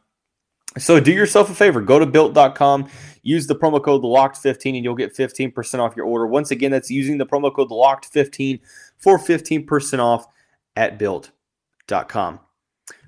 so 0.78 1.00
do 1.00 1.12
yourself 1.12 1.50
a 1.50 1.56
favor, 1.56 1.82
go 1.82 2.00
to 2.00 2.06
built.com, 2.06 2.90
use 3.28 3.46
the 3.46 3.56
promo 3.56 3.84
code 3.84 4.04
locked15 4.04 4.76
and 4.76 4.84
you'll 4.86 4.96
get 4.96 5.14
15% 5.14 5.80
off 5.80 5.98
your 5.98 6.06
order. 6.06 6.26
Once 6.26 6.50
again, 6.50 6.72
that's 6.72 6.90
using 6.90 7.18
the 7.18 7.26
promo 7.26 7.54
code 7.54 7.70
locked15 7.70 8.62
for 8.98 9.20
15% 9.20 10.00
off 10.00 10.28
at 10.78 10.98
built.com. 10.98 12.40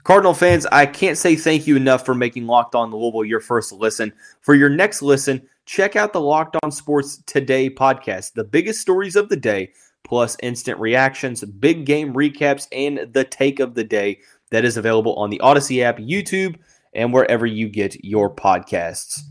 Cardinal 0.03 0.33
fans, 0.33 0.65
I 0.65 0.85
can't 0.85 1.17
say 1.17 1.35
thank 1.35 1.67
you 1.67 1.77
enough 1.77 2.05
for 2.05 2.13
making 2.13 2.47
Locked 2.47 2.75
On 2.75 2.91
Louisville 2.91 3.23
your 3.23 3.39
first 3.39 3.71
listen. 3.71 4.11
For 4.41 4.55
your 4.55 4.69
next 4.69 5.01
listen, 5.01 5.47
check 5.65 5.95
out 5.95 6.11
the 6.11 6.21
Locked 6.21 6.57
On 6.63 6.71
Sports 6.71 7.23
Today 7.25 7.69
podcast, 7.69 8.33
the 8.33 8.43
biggest 8.43 8.81
stories 8.81 9.15
of 9.15 9.29
the 9.29 9.37
day, 9.37 9.71
plus 10.03 10.35
instant 10.43 10.79
reactions, 10.79 11.43
big 11.45 11.85
game 11.85 12.13
recaps, 12.13 12.67
and 12.73 13.13
the 13.13 13.23
take 13.23 13.59
of 13.59 13.75
the 13.75 13.83
day 13.85 14.19
that 14.51 14.65
is 14.65 14.75
available 14.75 15.15
on 15.15 15.29
the 15.29 15.39
Odyssey 15.39 15.81
app, 15.81 15.97
YouTube, 15.97 16.57
and 16.93 17.13
wherever 17.13 17.45
you 17.45 17.69
get 17.69 18.03
your 18.03 18.33
podcasts. 18.33 19.21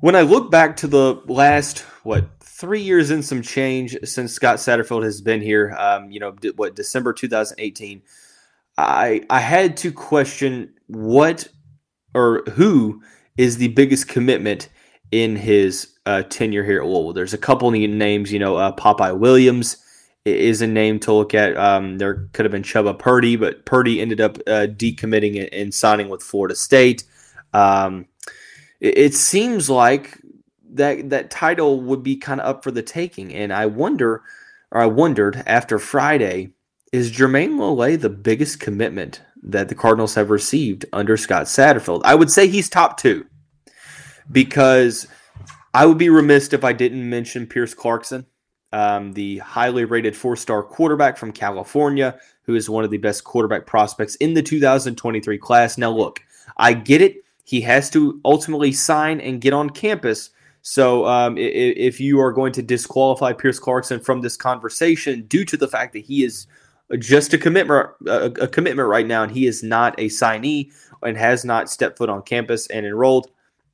When 0.00 0.14
I 0.14 0.22
look 0.22 0.50
back 0.50 0.76
to 0.78 0.86
the 0.86 1.22
last, 1.26 1.80
what, 2.02 2.26
three 2.40 2.82
years 2.82 3.10
and 3.10 3.24
some 3.24 3.40
change 3.40 3.96
since 4.04 4.32
Scott 4.32 4.56
Satterfield 4.56 5.04
has 5.04 5.20
been 5.20 5.40
here, 5.40 5.74
um, 5.78 6.10
you 6.10 6.20
know, 6.20 6.34
what, 6.56 6.76
December 6.76 7.12
2018, 7.12 8.02
I, 8.76 9.22
I 9.30 9.40
had 9.40 9.76
to 9.78 9.92
question 9.92 10.74
what 10.86 11.48
or 12.14 12.42
who 12.52 13.02
is 13.38 13.56
the 13.56 13.68
biggest 13.68 14.08
commitment 14.08 14.68
in 15.10 15.36
his 15.36 15.94
uh, 16.04 16.22
tenure 16.24 16.64
here 16.64 16.80
at 16.80 16.86
Louisville. 16.86 17.12
There's 17.12 17.34
a 17.34 17.38
couple 17.38 17.68
of 17.68 17.74
names, 17.74 18.32
you 18.32 18.38
know, 18.38 18.56
uh, 18.56 18.72
Popeye 18.72 19.18
Williams 19.18 19.78
is 20.26 20.60
a 20.60 20.66
name 20.66 20.98
to 21.00 21.12
look 21.12 21.34
at. 21.34 21.56
Um, 21.56 21.98
there 21.98 22.28
could 22.32 22.44
have 22.44 22.52
been 22.52 22.62
Chubba 22.62 22.98
Purdy, 22.98 23.36
but 23.36 23.64
Purdy 23.64 24.00
ended 24.00 24.20
up 24.20 24.38
uh, 24.46 24.66
decommitting 24.68 25.48
and 25.52 25.72
signing 25.72 26.08
with 26.08 26.22
Florida 26.22 26.54
State. 26.54 27.04
Um, 27.54 28.06
it, 28.80 29.14
seems 29.14 29.70
like 29.70 30.20
that 30.72 31.10
that 31.10 31.30
title 31.30 31.80
would 31.80 32.02
be 32.02 32.16
kind 32.16 32.40
of 32.40 32.46
up 32.46 32.64
for 32.64 32.70
the 32.70 32.82
taking, 32.82 33.34
and 33.34 33.52
I 33.52 33.66
wonder, 33.66 34.22
or 34.70 34.80
I 34.80 34.86
wondered 34.86 35.42
after 35.46 35.78
Friday, 35.78 36.50
is 36.92 37.12
Jermayne 37.12 37.58
Lole 37.58 37.96
the 37.96 38.10
biggest 38.10 38.60
commitment 38.60 39.22
that 39.42 39.68
the 39.68 39.74
Cardinals 39.74 40.14
have 40.14 40.30
received 40.30 40.84
under 40.92 41.16
Scott 41.16 41.46
Satterfield? 41.46 42.02
I 42.04 42.14
would 42.14 42.30
say 42.30 42.48
he's 42.48 42.68
top 42.68 42.98
two 42.98 43.26
because 44.30 45.06
I 45.74 45.86
would 45.86 45.98
be 45.98 46.08
remiss 46.08 46.52
if 46.52 46.64
I 46.64 46.72
didn't 46.72 47.08
mention 47.08 47.46
Pierce 47.46 47.74
Clarkson 47.74 48.26
um, 48.72 49.12
the 49.12 49.38
highly 49.38 49.84
rated 49.84 50.16
four 50.16 50.36
star 50.36 50.62
quarterback 50.62 51.16
from 51.16 51.32
California, 51.32 52.18
who 52.42 52.54
is 52.54 52.68
one 52.68 52.84
of 52.84 52.90
the 52.90 52.98
best 52.98 53.24
quarterback 53.24 53.66
prospects 53.66 54.16
in 54.16 54.34
the 54.34 54.42
2023 54.42 55.38
class. 55.38 55.78
Now, 55.78 55.90
look, 55.90 56.20
I 56.56 56.74
get 56.74 57.00
it. 57.00 57.24
He 57.46 57.60
has 57.60 57.88
to 57.90 58.20
ultimately 58.24 58.72
sign 58.72 59.20
and 59.20 59.40
get 59.40 59.52
on 59.52 59.70
campus. 59.70 60.30
So, 60.62 61.06
um, 61.06 61.38
if, 61.38 62.00
you 62.00 62.18
are 62.18 62.32
going 62.32 62.52
to 62.54 62.62
disqualify 62.62 63.34
Pierce 63.34 63.60
Clarkson 63.60 64.00
from 64.00 64.20
this 64.20 64.36
conversation 64.36 65.22
due 65.28 65.44
to 65.44 65.56
the 65.56 65.68
fact 65.68 65.92
that 65.92 66.00
he 66.00 66.24
is 66.24 66.48
just 66.98 67.32
a 67.34 67.38
commitment, 67.38 67.88
a 68.08 68.48
commitment 68.48 68.88
right 68.88 69.06
now, 69.06 69.22
and 69.22 69.30
he 69.30 69.46
is 69.46 69.62
not 69.62 69.94
a 69.98 70.06
signee 70.06 70.72
and 71.04 71.16
has 71.16 71.44
not 71.44 71.70
stepped 71.70 71.98
foot 71.98 72.10
on 72.10 72.22
campus 72.22 72.66
and 72.66 72.84
enrolled, 72.84 73.30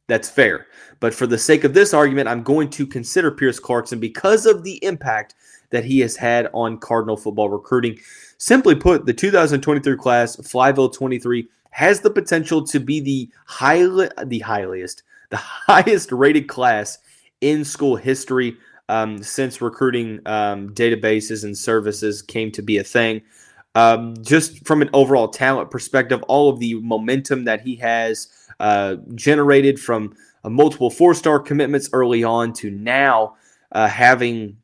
that's 0.07 0.29
fair. 0.29 0.67
But 1.01 1.15
for 1.15 1.27
the 1.27 1.39
sake 1.39 1.65
of 1.65 1.73
this 1.73 1.95
argument, 1.95 2.29
I'm 2.29 2.43
going 2.43 2.69
to 2.71 2.87
consider 2.87 3.31
Pierce 3.31 3.59
Clarkson 3.59 3.99
because 3.99 4.45
of 4.45 4.63
the 4.63 4.85
impact 4.85 5.35
that 5.71 5.87
he 5.87 6.01
has 6.01 6.15
had 6.15 6.51
on 6.53 6.77
Cardinal 6.77 7.17
football 7.17 7.49
recruiting. 7.49 7.99
Simply 8.37 8.75
put, 8.75 9.07
the 9.07 9.15
2023 9.15 9.97
class, 9.97 10.37
Flyville 10.37 10.93
23, 10.93 11.49
has 11.73 12.01
the 12.01 12.11
potential 12.11 12.65
to 12.67 12.79
be 12.79 13.01
the 13.01 13.29
highly, 13.47 14.09
the 14.25 14.39
highest, 14.41 15.03
the 15.31 15.37
highest 15.67 16.13
rated 16.13 16.47
class 16.47 16.99
in 17.41 17.65
school 17.65 17.97
history 17.97 18.57
um, 18.89 19.23
since 19.23 19.61
recruiting 19.61 20.21
um, 20.27 20.69
databases 20.71 21.45
and 21.45 21.57
services 21.57 22.23
came 22.23 22.53
to 22.53 22.63
be 22.63 22.77
a 22.77 22.85
thing. 22.85 23.23
Um, 23.75 24.15
just 24.23 24.67
from 24.67 24.83
an 24.83 24.91
overall 24.93 25.29
talent 25.29 25.71
perspective, 25.71 26.23
all 26.25 26.51
of 26.51 26.61
the 26.61 26.75
momentum 26.75 27.45
that 27.45 27.63
he 27.63 27.77
has 27.77 28.29
uh, 28.61 28.97
generated 29.15 29.81
from 29.81 30.15
uh, 30.45 30.51
multiple 30.51 30.91
four 30.91 31.15
star 31.15 31.41
commitments 31.41 31.89
early 31.95 32.23
on 32.23 32.53
to 32.55 32.71
now 32.71 33.37
uh, 33.73 33.89
having, 33.89 34.59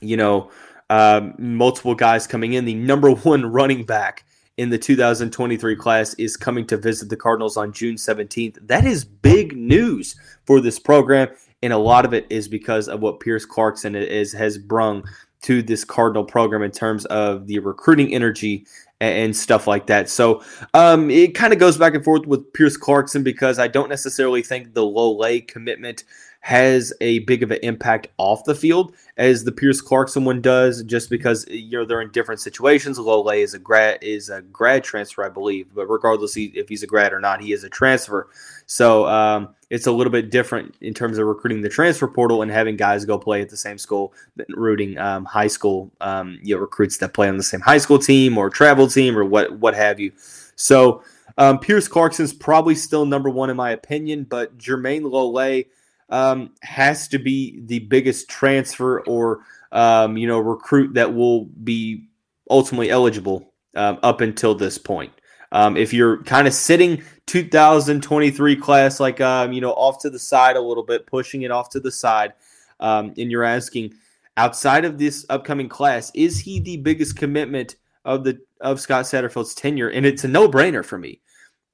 you 0.00 0.16
know, 0.16 0.50
um, 0.88 1.34
multiple 1.36 1.96
guys 1.96 2.28
coming 2.28 2.52
in. 2.52 2.64
The 2.64 2.74
number 2.74 3.10
one 3.10 3.44
running 3.44 3.84
back 3.84 4.24
in 4.56 4.70
the 4.70 4.78
2023 4.78 5.76
class 5.76 6.14
is 6.14 6.36
coming 6.36 6.66
to 6.66 6.76
visit 6.76 7.08
the 7.08 7.16
Cardinals 7.16 7.56
on 7.56 7.72
June 7.72 7.96
17th. 7.96 8.58
That 8.66 8.84
is 8.84 9.04
big 9.04 9.56
news 9.56 10.16
for 10.44 10.60
this 10.60 10.78
program, 10.78 11.28
and 11.62 11.72
a 11.72 11.78
lot 11.78 12.04
of 12.04 12.14
it 12.14 12.26
is 12.30 12.48
because 12.48 12.88
of 12.88 13.00
what 13.00 13.20
Pierce 13.20 13.44
Clarkson 13.44 13.94
is 13.94 14.32
has 14.32 14.58
brung 14.58 15.04
to 15.42 15.62
this 15.62 15.84
Cardinal 15.84 16.24
program 16.24 16.62
in 16.62 16.70
terms 16.70 17.04
of 17.06 17.46
the 17.46 17.58
recruiting 17.58 18.12
energy 18.14 18.66
and 19.00 19.36
stuff 19.36 19.66
like 19.66 19.86
that. 19.86 20.08
So 20.08 20.42
um, 20.72 21.10
it 21.10 21.34
kind 21.34 21.52
of 21.52 21.58
goes 21.58 21.76
back 21.76 21.94
and 21.94 22.02
forth 22.02 22.26
with 22.26 22.50
Pierce 22.54 22.78
Clarkson 22.78 23.22
because 23.22 23.58
I 23.58 23.68
don't 23.68 23.90
necessarily 23.90 24.42
think 24.42 24.72
the 24.72 24.84
Lole 24.84 25.42
commitment 25.46 26.04
has 26.46 26.92
a 27.00 27.18
big 27.20 27.42
of 27.42 27.50
an 27.50 27.58
impact 27.64 28.06
off 28.18 28.44
the 28.44 28.54
field 28.54 28.94
as 29.16 29.42
the 29.42 29.50
Pierce 29.50 29.80
Clarkson 29.80 30.24
one 30.24 30.40
does, 30.40 30.84
just 30.84 31.10
because 31.10 31.44
you 31.48 31.76
know 31.76 31.84
they're 31.84 32.00
in 32.00 32.12
different 32.12 32.40
situations. 32.40 33.00
Lole 33.00 33.28
is 33.30 33.52
a 33.52 33.58
grad 33.58 33.98
is 34.00 34.30
a 34.30 34.42
grad 34.42 34.84
transfer, 34.84 35.24
I 35.24 35.28
believe, 35.28 35.66
but 35.74 35.88
regardless 35.88 36.36
if 36.36 36.68
he's 36.68 36.84
a 36.84 36.86
grad 36.86 37.12
or 37.12 37.18
not, 37.18 37.40
he 37.40 37.52
is 37.52 37.64
a 37.64 37.68
transfer. 37.68 38.28
So 38.66 39.08
um, 39.08 39.56
it's 39.70 39.88
a 39.88 39.90
little 39.90 40.12
bit 40.12 40.30
different 40.30 40.76
in 40.80 40.94
terms 40.94 41.18
of 41.18 41.26
recruiting 41.26 41.62
the 41.62 41.68
transfer 41.68 42.06
portal 42.06 42.42
and 42.42 42.50
having 42.52 42.76
guys 42.76 43.04
go 43.04 43.18
play 43.18 43.42
at 43.42 43.48
the 43.48 43.56
same 43.56 43.76
school 43.76 44.14
than 44.36 44.46
rooting 44.50 44.96
um, 44.98 45.24
high 45.24 45.48
school 45.48 45.90
um, 46.00 46.38
you 46.44 46.54
know, 46.54 46.60
recruits 46.60 46.98
that 46.98 47.12
play 47.12 47.28
on 47.28 47.38
the 47.38 47.42
same 47.42 47.60
high 47.60 47.78
school 47.78 47.98
team 47.98 48.38
or 48.38 48.50
travel 48.50 48.86
team 48.86 49.18
or 49.18 49.24
what 49.24 49.58
what 49.58 49.74
have 49.74 49.98
you. 49.98 50.12
So 50.54 51.02
um, 51.38 51.58
Pierce 51.58 51.88
Clarkson's 51.88 52.32
probably 52.32 52.76
still 52.76 53.04
number 53.04 53.30
one 53.30 53.50
in 53.50 53.56
my 53.56 53.72
opinion, 53.72 54.28
but 54.30 54.56
Jermayne 54.56 55.10
Lole 55.10 55.66
um, 56.08 56.50
has 56.62 57.08
to 57.08 57.18
be 57.18 57.60
the 57.66 57.80
biggest 57.80 58.28
transfer 58.28 59.00
or 59.00 59.40
um, 59.72 60.16
you 60.16 60.26
know 60.26 60.38
recruit 60.38 60.94
that 60.94 61.14
will 61.14 61.44
be 61.44 62.08
ultimately 62.50 62.90
eligible 62.90 63.52
um, 63.74 63.98
up 64.02 64.20
until 64.20 64.54
this 64.54 64.78
point. 64.78 65.12
Um, 65.52 65.76
if 65.76 65.92
you're 65.92 66.22
kind 66.24 66.46
of 66.46 66.54
sitting 66.54 67.02
2023 67.26 68.56
class, 68.56 69.00
like 69.00 69.20
um, 69.20 69.52
you 69.52 69.60
know, 69.60 69.72
off 69.72 70.00
to 70.00 70.10
the 70.10 70.18
side 70.18 70.56
a 70.56 70.60
little 70.60 70.82
bit, 70.82 71.06
pushing 71.06 71.42
it 71.42 71.50
off 71.50 71.70
to 71.70 71.80
the 71.80 71.92
side, 71.92 72.32
um, 72.80 73.14
and 73.16 73.30
you're 73.30 73.44
asking, 73.44 73.94
outside 74.36 74.84
of 74.84 74.98
this 74.98 75.24
upcoming 75.28 75.68
class, 75.68 76.10
is 76.14 76.38
he 76.38 76.60
the 76.60 76.76
biggest 76.78 77.16
commitment 77.16 77.76
of 78.04 78.24
the 78.24 78.40
of 78.60 78.80
Scott 78.80 79.04
Satterfield's 79.04 79.54
tenure? 79.54 79.88
And 79.88 80.04
it's 80.04 80.24
a 80.24 80.28
no 80.28 80.48
brainer 80.48 80.84
for 80.84 80.98
me. 80.98 81.20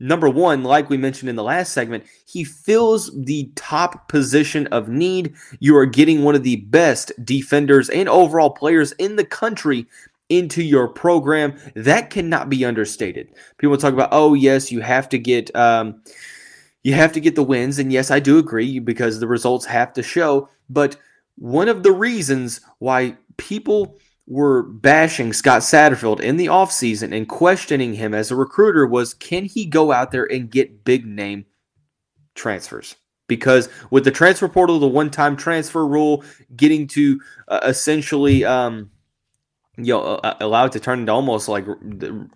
Number 0.03 0.29
one, 0.29 0.65
like 0.65 0.91
we 0.91 0.97
mentioned 0.97 1.31
in 1.31 1.37
the 1.37 1.45
last 1.45 1.73
segment, 1.73 2.05
he 2.27 2.43
fills 2.43 3.13
the 3.25 3.53
top 3.55 4.09
position 4.09 4.67
of 4.67 4.89
need. 4.89 5.33
You 5.61 5.77
are 5.77 5.87
getting 5.87 6.25
one 6.25 6.35
of 6.35 6.43
the 6.43 6.57
best 6.57 7.13
defenders 7.25 7.89
and 7.89 8.09
overall 8.09 8.51
players 8.51 8.91
in 8.93 9.15
the 9.15 9.25
country 9.25 9.87
into 10.29 10.61
your 10.61 10.89
program. 10.89 11.57
That 11.77 12.11
cannot 12.11 12.51
be 12.51 12.65
understated. 12.65 13.29
People 13.59 13.77
talk 13.77 13.93
about, 13.93 14.09
oh 14.11 14.35
yes, 14.35 14.73
you 14.73 14.81
have 14.81 15.09
to 15.11 15.19
get 15.19 15.55
um, 15.55 16.03
you 16.83 16.95
have 16.95 17.13
to 17.13 17.21
get 17.21 17.37
the 17.37 17.45
wins, 17.45 17.79
and 17.79 17.93
yes, 17.93 18.11
I 18.11 18.19
do 18.19 18.39
agree 18.39 18.81
because 18.81 19.21
the 19.21 19.29
results 19.29 19.67
have 19.67 19.93
to 19.93 20.03
show. 20.03 20.49
But 20.69 20.97
one 21.37 21.69
of 21.69 21.85
the 21.85 21.93
reasons 21.93 22.61
why 22.81 23.17
people 23.37 23.99
were 24.27 24.63
bashing 24.63 25.33
Scott 25.33 25.63
Satterfield 25.63 26.21
in 26.21 26.37
the 26.37 26.47
offseason 26.47 27.15
and 27.15 27.29
questioning 27.29 27.95
him 27.95 28.15
as 28.15 28.31
a 28.31 28.37
recruiter 28.37 28.87
was 28.87 29.15
can 29.15 29.45
he 29.45 29.67
go 29.67 29.93
out 29.93 30.11
there 30.11 30.31
and 30.31 30.51
get 30.51 30.85
big 30.85 31.07
name 31.07 31.45
transfers? 32.35 32.95
Because 33.29 33.69
with 33.91 34.05
the 34.05 34.11
transfer 34.11 34.49
portal, 34.49 34.79
the 34.79 34.87
one 34.87 35.11
time 35.11 35.37
transfer 35.37 35.87
rule, 35.87 36.25
getting 36.55 36.87
to 36.89 37.21
uh, 37.49 37.61
essentially 37.65 38.45
um, 38.45 38.91
you 39.79 39.95
know, 39.95 40.03
uh, 40.03 40.37
allowed 40.41 40.73
to 40.73 40.81
turn 40.81 41.01
into 41.01 41.13
almost 41.13 41.49
like 41.49 41.67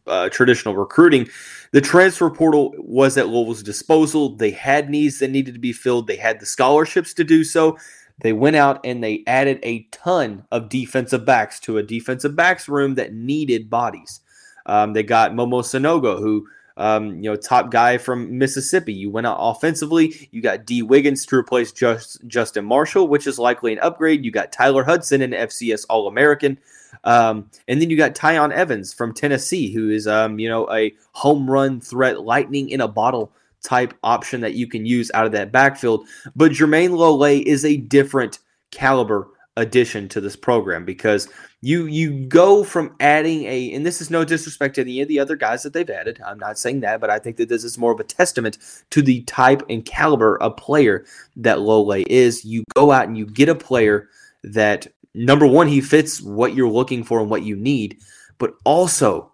uh, 0.06 0.28
traditional 0.30 0.74
recruiting. 0.74 1.28
The 1.72 1.82
transfer 1.82 2.30
portal 2.30 2.74
was 2.78 3.18
at 3.18 3.28
Louisville's 3.28 3.62
disposal. 3.62 4.36
They 4.36 4.50
had 4.50 4.88
needs 4.88 5.18
that 5.18 5.30
needed 5.30 5.52
to 5.54 5.60
be 5.60 5.72
filled. 5.72 6.06
They 6.06 6.16
had 6.16 6.40
the 6.40 6.46
scholarships 6.46 7.12
to 7.14 7.24
do 7.24 7.44
so. 7.44 7.76
They 8.20 8.32
went 8.32 8.56
out 8.56 8.80
and 8.84 9.02
they 9.02 9.22
added 9.26 9.60
a 9.62 9.82
ton 9.92 10.44
of 10.50 10.68
defensive 10.68 11.24
backs 11.24 11.60
to 11.60 11.78
a 11.78 11.82
defensive 11.82 12.34
backs 12.34 12.68
room 12.68 12.94
that 12.94 13.12
needed 13.12 13.68
bodies. 13.68 14.20
Um, 14.64 14.94
they 14.94 15.02
got 15.02 15.32
Momo 15.32 15.62
Sanogo, 15.62 16.18
who 16.18 16.46
um, 16.78 17.16
you 17.16 17.30
know, 17.30 17.36
top 17.36 17.70
guy 17.70 17.96
from 17.98 18.38
Mississippi. 18.38 18.92
You 18.92 19.10
went 19.10 19.26
out 19.26 19.38
offensively. 19.40 20.28
You 20.30 20.42
got 20.42 20.66
Dee 20.66 20.82
Wiggins 20.82 21.24
to 21.26 21.36
replace 21.36 21.72
Just, 21.72 22.26
Justin 22.26 22.64
Marshall, 22.64 23.08
which 23.08 23.26
is 23.26 23.38
likely 23.38 23.72
an 23.72 23.78
upgrade. 23.78 24.24
You 24.24 24.30
got 24.30 24.52
Tyler 24.52 24.84
Hudson, 24.84 25.22
an 25.22 25.30
FCS 25.30 25.86
All 25.88 26.06
American. 26.06 26.58
Um, 27.04 27.50
and 27.68 27.80
then 27.80 27.88
you 27.88 27.96
got 27.96 28.14
Tiyon 28.14 28.52
Evans 28.52 28.92
from 28.92 29.14
Tennessee, 29.14 29.72
who 29.72 29.90
is, 29.90 30.06
um, 30.06 30.38
you 30.38 30.48
know, 30.48 30.70
a 30.70 30.94
home 31.12 31.50
run 31.50 31.80
threat, 31.80 32.22
lightning 32.22 32.68
in 32.68 32.80
a 32.80 32.88
bottle 32.88 33.32
type 33.64 33.94
option 34.02 34.40
that 34.40 34.54
you 34.54 34.66
can 34.66 34.86
use 34.86 35.10
out 35.14 35.26
of 35.26 35.32
that 35.32 35.52
backfield. 35.52 36.06
But 36.34 36.52
Jermayne 36.52 36.96
Lole 36.96 37.24
is 37.24 37.64
a 37.64 37.76
different 37.76 38.38
caliber 38.70 39.28
addition 39.56 40.08
to 40.10 40.20
this 40.20 40.36
program 40.36 40.84
because 40.84 41.28
you 41.62 41.86
you 41.86 42.26
go 42.26 42.62
from 42.62 42.94
adding 43.00 43.44
a 43.44 43.72
and 43.72 43.86
this 43.86 44.02
is 44.02 44.10
no 44.10 44.22
disrespect 44.22 44.74
to 44.74 44.82
any 44.82 45.00
of 45.00 45.08
the 45.08 45.18
other 45.18 45.34
guys 45.34 45.62
that 45.62 45.72
they've 45.72 45.88
added 45.88 46.20
i'm 46.26 46.38
not 46.38 46.58
saying 46.58 46.80
that 46.80 47.00
but 47.00 47.08
i 47.08 47.18
think 47.18 47.38
that 47.38 47.48
this 47.48 47.64
is 47.64 47.78
more 47.78 47.90
of 47.90 47.98
a 47.98 48.04
testament 48.04 48.58
to 48.90 49.00
the 49.00 49.22
type 49.22 49.62
and 49.70 49.86
caliber 49.86 50.40
of 50.42 50.54
player 50.58 51.06
that 51.36 51.60
lole 51.60 51.90
is 52.06 52.44
you 52.44 52.62
go 52.74 52.92
out 52.92 53.08
and 53.08 53.16
you 53.16 53.24
get 53.24 53.48
a 53.48 53.54
player 53.54 54.10
that 54.44 54.86
number 55.14 55.46
one 55.46 55.66
he 55.66 55.80
fits 55.80 56.20
what 56.20 56.54
you're 56.54 56.68
looking 56.68 57.02
for 57.02 57.18
and 57.18 57.30
what 57.30 57.42
you 57.42 57.56
need 57.56 57.96
but 58.36 58.54
also 58.64 59.32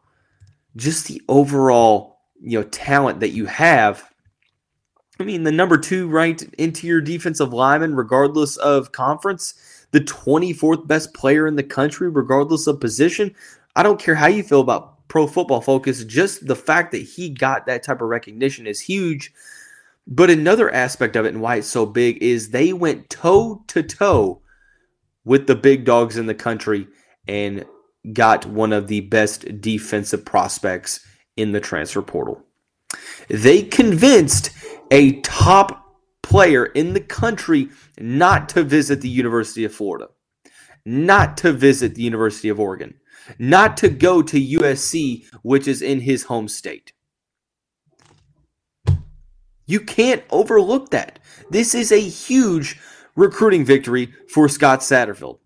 just 0.76 1.08
the 1.08 1.20
overall 1.28 2.20
you 2.40 2.56
know 2.56 2.64
talent 2.68 3.18
that 3.18 3.30
you 3.30 3.44
have 3.46 4.11
i 5.22 5.24
mean 5.24 5.44
the 5.44 5.52
number 5.52 5.78
two 5.78 6.08
ranked 6.08 6.42
interior 6.58 7.00
defensive 7.00 7.52
lineman 7.52 7.94
regardless 7.94 8.56
of 8.58 8.92
conference 8.92 9.54
the 9.92 10.00
24th 10.00 10.86
best 10.86 11.14
player 11.14 11.46
in 11.46 11.56
the 11.56 11.62
country, 11.62 12.08
regardless 12.08 12.66
of 12.66 12.80
position. 12.80 13.34
I 13.76 13.82
don't 13.82 14.00
care 14.00 14.14
how 14.14 14.26
you 14.26 14.42
feel 14.42 14.60
about 14.60 15.06
pro 15.08 15.26
football 15.26 15.60
focus, 15.60 16.04
just 16.04 16.46
the 16.46 16.56
fact 16.56 16.90
that 16.92 17.02
he 17.02 17.28
got 17.28 17.66
that 17.66 17.82
type 17.82 18.00
of 18.00 18.08
recognition 18.08 18.66
is 18.66 18.80
huge. 18.80 19.32
But 20.06 20.30
another 20.30 20.70
aspect 20.70 21.14
of 21.14 21.26
it 21.26 21.34
and 21.34 21.42
why 21.42 21.56
it's 21.56 21.68
so 21.68 21.86
big 21.86 22.22
is 22.22 22.50
they 22.50 22.72
went 22.72 23.08
toe 23.08 23.62
to 23.68 23.82
toe 23.82 24.40
with 25.24 25.46
the 25.46 25.54
big 25.54 25.84
dogs 25.84 26.16
in 26.16 26.26
the 26.26 26.34
country 26.34 26.88
and 27.28 27.64
got 28.12 28.46
one 28.46 28.72
of 28.72 28.88
the 28.88 29.00
best 29.00 29.60
defensive 29.60 30.24
prospects 30.24 31.06
in 31.36 31.52
the 31.52 31.60
transfer 31.60 32.02
portal. 32.02 32.42
They 33.28 33.62
convinced 33.62 34.50
a 34.90 35.20
top 35.20 35.96
player 36.22 36.66
in 36.66 36.92
the 36.94 37.00
country 37.00 37.68
not 37.98 38.48
to 38.50 38.62
visit 38.62 39.00
the 39.00 39.08
University 39.08 39.64
of 39.64 39.74
Florida, 39.74 40.08
not 40.84 41.36
to 41.38 41.52
visit 41.52 41.94
the 41.94 42.02
University 42.02 42.48
of 42.48 42.60
Oregon, 42.60 42.94
not 43.38 43.76
to 43.78 43.88
go 43.88 44.22
to 44.22 44.40
USC, 44.58 45.24
which 45.42 45.68
is 45.68 45.82
in 45.82 46.00
his 46.00 46.24
home 46.24 46.48
state. 46.48 46.92
You 49.66 49.80
can't 49.80 50.24
overlook 50.30 50.90
that. 50.90 51.18
This 51.50 51.74
is 51.74 51.92
a 51.92 52.00
huge 52.00 52.78
recruiting 53.16 53.64
victory 53.64 54.12
for 54.28 54.48
Scott 54.48 54.80
Satterfield. 54.80 55.38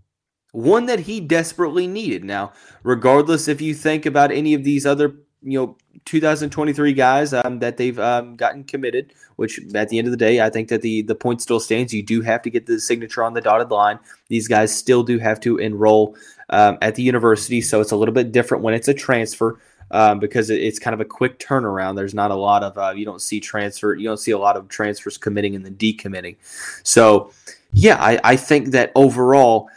One 0.52 0.86
that 0.86 1.00
he 1.00 1.20
desperately 1.20 1.86
needed. 1.86 2.24
Now, 2.24 2.52
regardless 2.82 3.46
if 3.46 3.60
you 3.60 3.74
think 3.74 4.06
about 4.06 4.32
any 4.32 4.54
of 4.54 4.64
these 4.64 4.86
other 4.86 5.16
you 5.46 5.58
know 5.58 5.76
2023 6.06 6.92
guys 6.92 7.32
um, 7.32 7.60
that 7.60 7.76
they've 7.76 7.98
um, 7.98 8.36
gotten 8.36 8.64
committed. 8.64 9.12
Which 9.36 9.60
at 9.74 9.90
the 9.90 9.98
end 9.98 10.06
of 10.06 10.10
the 10.10 10.16
day, 10.16 10.40
I 10.40 10.50
think 10.50 10.68
that 10.68 10.82
the 10.82 11.02
the 11.02 11.14
point 11.14 11.40
still 11.40 11.60
stands. 11.60 11.94
You 11.94 12.02
do 12.02 12.20
have 12.22 12.42
to 12.42 12.50
get 12.50 12.66
the 12.66 12.80
signature 12.80 13.22
on 13.22 13.34
the 13.34 13.40
dotted 13.40 13.70
line. 13.70 13.98
These 14.28 14.48
guys 14.48 14.74
still 14.74 15.02
do 15.02 15.18
have 15.18 15.40
to 15.40 15.58
enroll 15.58 16.16
um, 16.50 16.78
at 16.82 16.94
the 16.94 17.02
university, 17.02 17.60
so 17.60 17.80
it's 17.80 17.92
a 17.92 17.96
little 17.96 18.14
bit 18.14 18.32
different 18.32 18.64
when 18.64 18.74
it's 18.74 18.88
a 18.88 18.94
transfer. 18.94 19.60
Um, 19.92 20.18
because 20.18 20.50
it's 20.50 20.80
kind 20.80 20.94
of 20.94 21.00
a 21.00 21.04
quick 21.04 21.38
turnaround. 21.38 21.94
There's 21.94 22.12
not 22.12 22.32
a 22.32 22.34
lot 22.34 22.64
of 22.64 22.76
uh, 22.76 22.90
you 22.90 23.04
don't 23.04 23.22
see 23.22 23.38
transfer, 23.38 23.94
you 23.94 24.02
don't 24.08 24.16
see 24.16 24.32
a 24.32 24.38
lot 24.38 24.56
of 24.56 24.66
transfers 24.66 25.16
committing 25.16 25.54
and 25.54 25.64
then 25.64 25.76
decommitting. 25.76 26.34
So, 26.82 27.30
yeah, 27.72 28.02
I, 28.02 28.18
I 28.24 28.34
think 28.34 28.70
that 28.70 28.90
overall, 28.96 29.68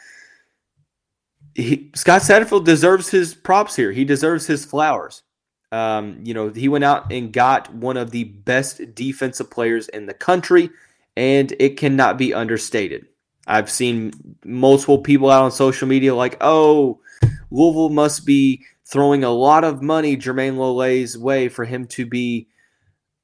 he, 1.53 1.91
Scott 1.93 2.23
Satterfield 2.23 2.65
deserves 2.65 3.09
his 3.09 3.35
props 3.35 3.75
here. 3.75 3.91
He 3.91 4.03
deserves 4.03 4.47
his 4.47 4.65
flowers. 4.65 5.21
Um, 5.71 6.19
you 6.23 6.33
know, 6.33 6.49
he 6.49 6.67
went 6.67 6.83
out 6.83 7.11
and 7.11 7.31
got 7.31 7.73
one 7.73 7.97
of 7.97 8.11
the 8.11 8.23
best 8.23 8.95
defensive 8.95 9.51
players 9.51 9.87
in 9.89 10.07
the 10.07 10.13
country, 10.13 10.69
and 11.15 11.53
it 11.59 11.77
cannot 11.77 12.17
be 12.17 12.33
understated. 12.33 13.05
I've 13.45 13.69
seen 13.69 14.13
multiple 14.43 14.99
people 14.99 15.29
out 15.29 15.43
on 15.43 15.51
social 15.51 15.87
media 15.87 16.15
like, 16.15 16.37
oh, 16.41 16.99
Louisville 17.51 17.89
must 17.89 18.25
be 18.25 18.63
throwing 18.85 19.23
a 19.23 19.29
lot 19.29 19.63
of 19.63 19.81
money 19.81 20.17
Jermayne 20.17 20.57
Lole's 20.57 21.17
way 21.17 21.49
for 21.49 21.65
him 21.65 21.85
to 21.87 22.05
be, 22.05 22.47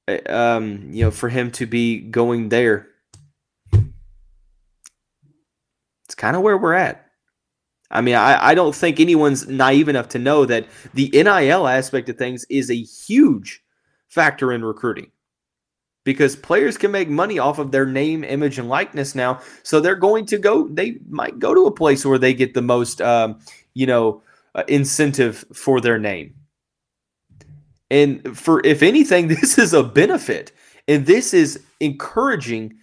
uh, 0.08 0.18
um, 0.28 0.90
you 0.92 1.04
know, 1.04 1.12
for 1.12 1.30
him 1.30 1.52
to 1.52 1.66
be 1.66 2.00
going 2.00 2.50
there. 2.50 2.88
It's 6.06 6.16
kind 6.16 6.36
of 6.36 6.44
where 6.44 6.58
we're 6.58 6.74
at. 6.74 7.05
I 7.96 8.02
mean, 8.02 8.16
I, 8.16 8.50
I 8.50 8.56
don't 8.56 8.76
think 8.76 9.00
anyone's 9.00 9.48
naive 9.48 9.90
enough 9.90 10.10
to 10.10 10.20
know 10.20 10.46
that 10.46 10.68
the 10.94 11.10
NIL 11.14 11.68
aspect 11.68 12.10
of 12.10 12.18
things 12.18 12.46
is 12.50 12.70
a 12.70 12.76
huge 12.76 13.64
factor 14.08 14.52
in 14.52 14.64
recruiting 14.64 15.12
because 16.04 16.36
players 16.36 16.78
can 16.78 16.92
make 16.92 17.10
money 17.10 17.40
off 17.40 17.60
of 17.60 17.72
their 17.72 17.86
name, 17.86 18.24
image, 18.24 18.60
and 18.60 18.70
likeness 18.70 19.16
now. 19.16 19.42
So 19.64 19.80
they're 19.80 19.96
going 19.96 20.26
to 20.28 20.38
go, 20.38 20.68
they 20.68 20.98
might 21.10 21.40
go 21.40 21.54
to 21.54 21.66
a 21.66 21.72
place 21.72 22.06
where 22.06 22.20
they 22.20 22.34
get 22.34 22.54
the 22.54 22.62
most, 22.62 23.02
um, 23.02 23.40
you 23.74 23.88
know, 23.88 24.22
uh, 24.54 24.64
incentive 24.68 25.44
for 25.54 25.82
their 25.82 25.98
name. 25.98 26.34
And 27.90 28.38
for, 28.38 28.66
if 28.66 28.84
anything, 28.84 29.28
this 29.30 29.58
is 29.58 29.74
a 29.74 29.84
benefit. 29.84 30.52
And 30.88 31.06
this 31.06 31.34
is 31.34 31.62
encouraging 31.80 32.78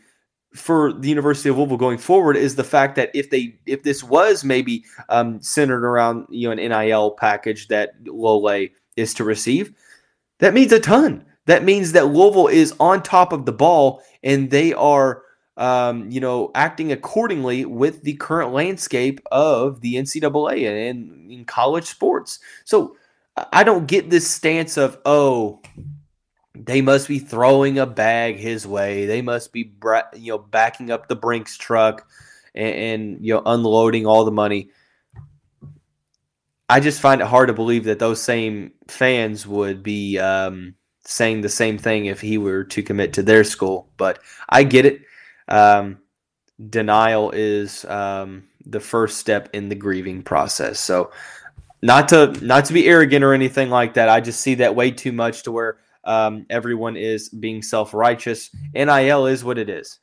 for 0.55 0.93
the 0.93 1.09
University 1.09 1.49
of 1.49 1.57
Louisville 1.57 1.77
going 1.77 1.99
forward 1.99 2.37
is 2.37 2.57
the 2.57 2.65
fact 2.65 2.97
that 2.97 3.11
if 3.15 3.31
they 3.31 3.57
if 3.67 3.83
this 3.83 4.03
was 4.03 4.45
maybe 4.45 4.85
um, 5.09 5.41
centered 5.41 5.85
around 5.85 6.27
you 6.31 6.49
know 6.49 6.53
an 6.53 6.69
NIL 6.69 7.13
package 7.13 7.69
that 7.69 7.95
Lole 8.07 8.69
is 8.97 9.15
to 9.15 9.25
receive, 9.25 9.73
that 10.39 10.55
means 10.55 10.73
a 10.73 10.81
ton. 10.81 11.25
That 11.47 11.65
means 11.65 11.93
that 11.93 12.07
Louisville 12.07 12.49
is 12.49 12.75
on 12.79 13.03
top 13.03 13.33
of 13.33 13.47
the 13.47 13.53
ball 13.53 14.03
and 14.23 14.51
they 14.51 14.73
are 14.75 15.23
um, 15.57 16.11
you 16.11 16.21
know 16.21 16.51
acting 16.55 16.93
accordingly 16.93 17.65
with 17.65 18.03
the 18.03 18.15
current 18.15 18.53
landscape 18.53 19.21
of 19.31 19.81
the 19.81 19.97
NCAA 19.97 20.91
and 20.91 21.31
in 21.31 21.45
college 21.45 21.87
sports. 21.87 22.39
So 22.65 22.97
I 23.53 23.65
don't 23.65 23.87
get 23.87 24.11
this 24.11 24.29
stance 24.29 24.77
of 24.77 24.99
oh 25.05 25.61
they 26.55 26.81
must 26.81 27.09
be 27.09 27.19
throwing 27.19 27.79
a 27.79 27.87
bag 27.87 28.37
his 28.37 28.67
way. 28.67 29.07
They 29.07 29.23
must 29.23 29.53
be, 29.53 29.73
you 30.15 30.33
know, 30.33 30.39
backing 30.39 30.91
up 30.91 31.09
the 31.09 31.17
Brinks 31.17 31.57
truck 31.57 32.07
and, 32.55 32.75
and, 32.75 33.27
you 33.27 33.35
know 33.35 33.43
unloading 33.47 34.07
all 34.07 34.25
the 34.25 34.31
money. 34.31 34.71
I 36.69 36.81
just 36.81 37.01
find 37.01 37.21
it 37.21 37.27
hard 37.27 37.49
to 37.49 37.55
believe 37.55 37.85
that 37.85 37.99
those 37.99 38.21
same 38.21 38.73
fans 38.89 39.47
would 39.47 39.83
be 39.83 40.19
um, 40.19 40.75
saying 41.05 41.41
the 41.41 41.49
same 41.49 41.77
thing 41.79 42.07
if 42.07 42.21
he 42.21 42.39
were 42.39 42.65
to 42.65 42.83
commit 42.83 43.15
to 43.15 43.23
their 43.23 43.45
school. 43.45 43.89
But 43.97 44.21
I 44.49 44.65
get 44.65 44.87
it. 44.87 45.03
Um, 45.49 45.99
denial 46.71 47.31
is 47.31 47.85
um, 47.87 48.45
the 48.65 48.81
first 48.81 49.19
step 49.19 49.51
in 49.53 49.69
the 49.69 49.75
grieving 49.75 50.23
process. 50.23 50.81
So, 50.81 51.13
not 51.83 52.09
to 52.11 52.33
not 52.45 52.67
to 52.67 52.73
be 52.73 52.87
arrogant 52.87 53.25
or 53.25 53.35
anything 53.35 53.69
like 53.69 53.95
that. 53.95 54.09
I 54.09 54.21
just 54.21 54.41
see 54.41 54.55
that 54.57 54.77
way 54.77 54.93
too 54.93 55.13
much 55.13 55.43
to 55.43 55.53
where 55.53 55.79
um, 56.05 56.47
everyone 56.51 56.97
is 56.97 57.29
being 57.29 57.63
self 57.63 57.95
righteous. 57.95 58.51
NIL 58.75 59.27
is 59.27 59.45
what 59.45 59.59
it 59.59 59.69
is. 59.69 59.99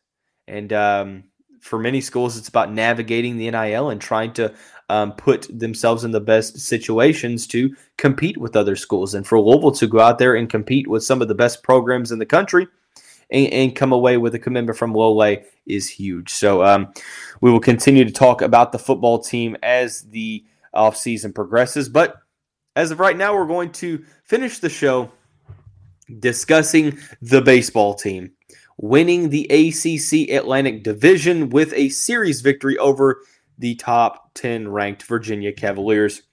And 0.47 0.71
um, 0.73 1.23
for 1.62 1.79
many 1.79 2.01
schools, 2.01 2.38
it's 2.38 2.47
about 2.47 2.71
navigating 2.71 3.38
the 3.38 3.51
NIL 3.51 3.89
and 3.89 4.01
trying 4.01 4.33
to 4.33 4.53
um, 4.89 5.13
put 5.13 5.47
themselves 5.51 6.03
in 6.03 6.12
the 6.12 6.19
best 6.19 6.59
situations 6.59 7.45
to 7.47 7.75
compete 7.97 8.38
with 8.38 8.55
other 8.55 8.75
schools. 8.75 9.13
And 9.13 9.25
for 9.25 9.39
Louisville 9.39 9.71
to 9.73 9.88
go 9.88 9.99
out 9.99 10.17
there 10.17 10.35
and 10.35 10.49
compete 10.49 10.88
with 10.88 11.03
some 11.03 11.21
of 11.21 11.27
the 11.27 11.35
best 11.35 11.63
programs 11.63 12.12
in 12.12 12.19
the 12.19 12.25
country 12.25 12.67
and, 13.31 13.75
come 13.75 13.91
away 13.91 14.17
with 14.17 14.33
a 14.33 14.39
commitment 14.39 14.77
from 14.77 14.93
Lole 14.93 15.38
is 15.67 15.88
huge. 15.88 16.31
So 16.31 16.63
um, 16.63 16.91
we 17.41 17.51
will 17.51 17.59
continue 17.59 18.03
to 18.03 18.12
talk 18.12 18.41
about 18.41 18.71
the 18.71 18.79
football 18.79 19.19
team 19.19 19.55
as 19.62 20.01
the 20.01 20.43
offseason 20.75 21.35
progresses. 21.35 21.89
But 21.89 22.15
as 22.75 22.89
of 22.91 22.99
right 22.99 23.15
now, 23.17 23.35
we're 23.35 23.45
going 23.45 23.71
to 23.73 24.03
finish 24.23 24.59
the 24.59 24.69
show 24.69 25.12
discussing 26.19 26.97
the 27.21 27.41
baseball 27.41 27.93
team 27.93 28.31
winning 28.81 29.29
the 29.29 29.45
ACC 29.49 30.33
Atlantic 30.33 30.83
Division 30.83 31.49
with 31.49 31.73
a 31.73 31.89
series 31.89 32.39
victory 32.39 32.77
over 32.77 33.21
the 33.57 33.75
top 33.75 34.33
10 34.35 34.69
ranked 34.69 35.03
Virginia 35.03 35.51
Cavaliers. 35.51 36.23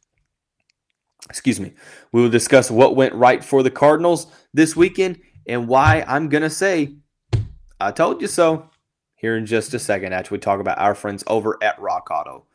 excuse 1.29 1.59
me, 1.59 1.73
we 2.13 2.23
will 2.23 2.31
discuss 2.31 2.71
what 2.71 2.95
went 2.95 3.15
right 3.15 3.45
for 3.45 3.65
the 3.65 3.71
Cardinals 3.71 4.29
this 4.55 4.77
weekend 4.77 5.19
and 5.49 5.67
why 5.67 6.05
I'm 6.07 6.29
going 6.29 6.45
to 6.45 6.51
say, 6.51 6.95
I 7.81 7.91
told 7.91 8.23
you 8.23 8.29
so, 8.29 8.71
here 9.17 9.37
in 9.37 9.45
just 9.45 9.75
a 9.75 9.79
second 9.81 10.13
after 10.13 10.33
we 10.33 10.39
talk 10.39 10.61
about 10.61 10.79
our 10.79 10.95
friends 10.95 11.25
over 11.27 11.59
at 11.63 11.81
Rock 11.81 12.11
Auto. 12.13 12.47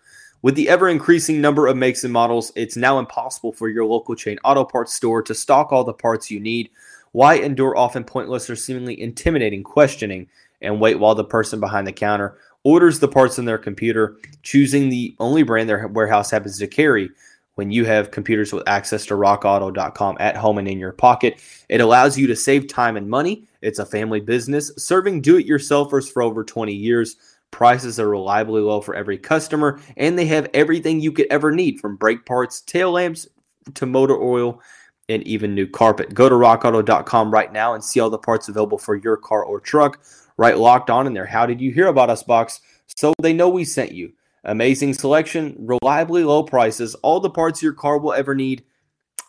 With 0.42 0.56
the 0.56 0.70
ever 0.70 0.88
increasing 0.88 1.42
number 1.42 1.68
of 1.68 1.76
makes 1.76 2.06
and 2.06 2.14
models, 2.14 2.52
it's 2.56 2.78
now 2.78 2.98
impossible 2.98 3.52
for 3.52 3.68
your 3.68 3.86
local 3.86 4.16
chain 4.16 4.40
auto 4.44 4.64
parts 4.64 4.94
store 4.94 5.22
to 5.24 5.36
stock 5.36 5.72
all 5.72 5.84
the 5.84 5.94
parts 5.94 6.32
you 6.32 6.40
need. 6.40 6.70
Why 7.12 7.36
endure 7.36 7.78
often 7.78 8.04
pointless 8.04 8.50
or 8.50 8.56
seemingly 8.56 9.00
intimidating 9.00 9.64
questioning 9.64 10.28
and 10.62 10.80
wait 10.80 11.00
while 11.00 11.16
the 11.16 11.24
person 11.24 11.60
behind 11.60 11.88
the 11.88 11.92
counter 11.92 12.38
orders 12.64 13.00
the 13.00 13.08
parts 13.08 13.40
in 13.40 13.46
their 13.46 13.58
computer, 13.58 14.18
choosing 14.44 14.90
the 14.90 15.16
only 15.20 15.44
brand 15.44 15.68
their 15.68 15.88
warehouse 15.88 16.32
happens 16.32 16.58
to 16.60 16.68
carry? 16.68 17.10
When 17.56 17.70
you 17.70 17.84
have 17.86 18.12
computers 18.12 18.54
with 18.54 18.68
access 18.68 19.06
to 19.08 19.16
rockauto.com 19.16 20.18
at 20.20 20.38
home 20.38 20.58
and 20.58 20.68
in 20.68 20.80
your 20.80 20.94
pocket, 20.94 21.42
it 21.68 21.82
allows 21.82 22.18
you 22.18 22.26
to 22.28 22.36
save 22.36 22.68
time 22.68 22.96
and 22.96 23.10
money. 23.10 23.44
It's 23.62 23.80
a 23.80 23.86
family 23.86 24.22
business 24.22 24.72
serving 24.78 25.22
do 25.22 25.38
it 25.38 25.48
yourselfers 25.48 26.10
for 26.10 26.22
over 26.22 26.46
20 26.46 26.74
years. 26.74 27.18
Prices 27.52 28.00
are 28.00 28.10
reliably 28.10 28.62
low 28.62 28.80
for 28.80 28.96
every 28.96 29.18
customer, 29.18 29.82
and 29.98 30.18
they 30.18 30.26
have 30.28 30.50
everything 30.54 31.02
you 31.02 31.12
could 31.12 31.28
ever 31.30 31.52
need 31.52 31.82
from 31.82 31.98
brake 31.98 32.26
parts, 32.26 32.62
tail 32.62 32.92
lamps 32.92 33.28
to 33.74 33.86
motor 33.86 34.16
oil, 34.16 34.62
and 35.12 35.26
even 35.28 35.54
new 35.54 35.68
carpet. 35.68 36.14
Go 36.14 36.30
to 36.30 36.36
rockauto.com 36.36 37.32
right 37.32 37.52
now 37.52 37.74
and 37.74 37.84
see 37.84 38.00
all 38.00 38.10
the 38.10 38.18
parts 38.18 38.50
available 38.50 38.78
for 38.78 38.96
your 38.96 39.18
car 39.18 39.44
or 39.44 39.60
truck. 39.60 40.02
Write 40.38 40.58
locked 40.58 40.90
on 40.90 41.08
in 41.08 41.14
their. 41.14 41.26
How 41.26 41.46
did 41.46 41.62
you 41.62 41.72
hear 41.72 41.88
about 41.88 42.10
us 42.10 42.24
box? 42.24 42.62
So 42.88 43.14
they 43.22 43.34
know 43.34 43.50
we 43.50 43.64
sent 43.64 43.92
you. 43.92 44.14
Amazing 44.44 44.96
selection, 44.96 45.56
reliably 45.60 46.24
low 46.24 46.44
prices, 46.44 46.96
all 46.96 47.20
the 47.20 47.30
parts 47.30 47.62
your 47.62 47.74
car 47.74 48.00
will 48.00 48.14
ever 48.14 48.34
need. 48.34 48.64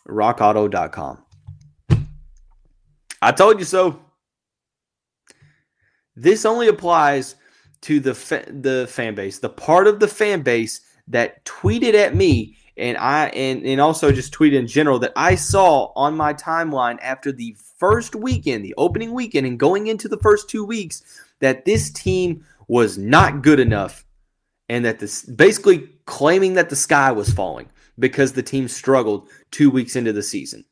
RockAuto.com. 0.09 1.23
I 3.21 3.33
told 3.33 3.59
you 3.59 3.65
so. 3.65 4.01
This 6.17 6.45
only 6.45 6.69
applies 6.69 7.37
to 7.83 8.01
the 8.01 8.15
fa- 8.15 8.47
the 8.49 8.87
fan 8.91 9.15
base, 9.15 9.39
the 9.39 9.49
part 9.49 9.87
of 9.87 10.01
the 10.01 10.09
fan 10.09 10.43
base 10.43 10.81
that 11.09 11.45
tweeted 11.45 11.95
at 11.95 12.15
me 12.15 12.57
and 12.77 12.97
I 12.97 13.27
and, 13.29 13.65
and 13.65 13.81
also 13.81 14.13
just 14.13 14.33
tweeted 14.33 14.55
in 14.55 14.67
general 14.67 14.99
that 15.01 15.13
I 15.17 15.35
saw 15.35 15.93
on 15.95 16.17
my 16.17 16.35
timeline 16.35 16.99
after 17.03 17.33
the 17.33 17.57
first 17.79 18.15
weekend, 18.15 18.65
the 18.65 18.75
opening 18.77 19.13
weekend, 19.13 19.47
and 19.47 19.59
going 19.59 19.87
into 19.87 20.09
the 20.09 20.19
first 20.19 20.49
two 20.49 20.65
weeks, 20.65 21.03
that 21.41 21.65
this 21.65 21.91
team 21.91 22.45
was 22.69 22.97
not 22.97 23.43
good 23.43 23.61
enough 23.61 24.05
and 24.69 24.85
that 24.85 25.01
this 25.01 25.25
basically 25.25 25.91
claiming 26.07 26.55
that 26.55 26.71
the 26.71 26.77
sky 26.77 27.13
was 27.13 27.31
falling 27.31 27.69
because 27.99 28.33
the 28.33 28.43
team 28.43 28.69
struggled 28.69 29.29
two 29.51 29.71
weeks 29.71 29.97
into 29.97 30.13
the 30.13 30.23
season. 30.23 30.65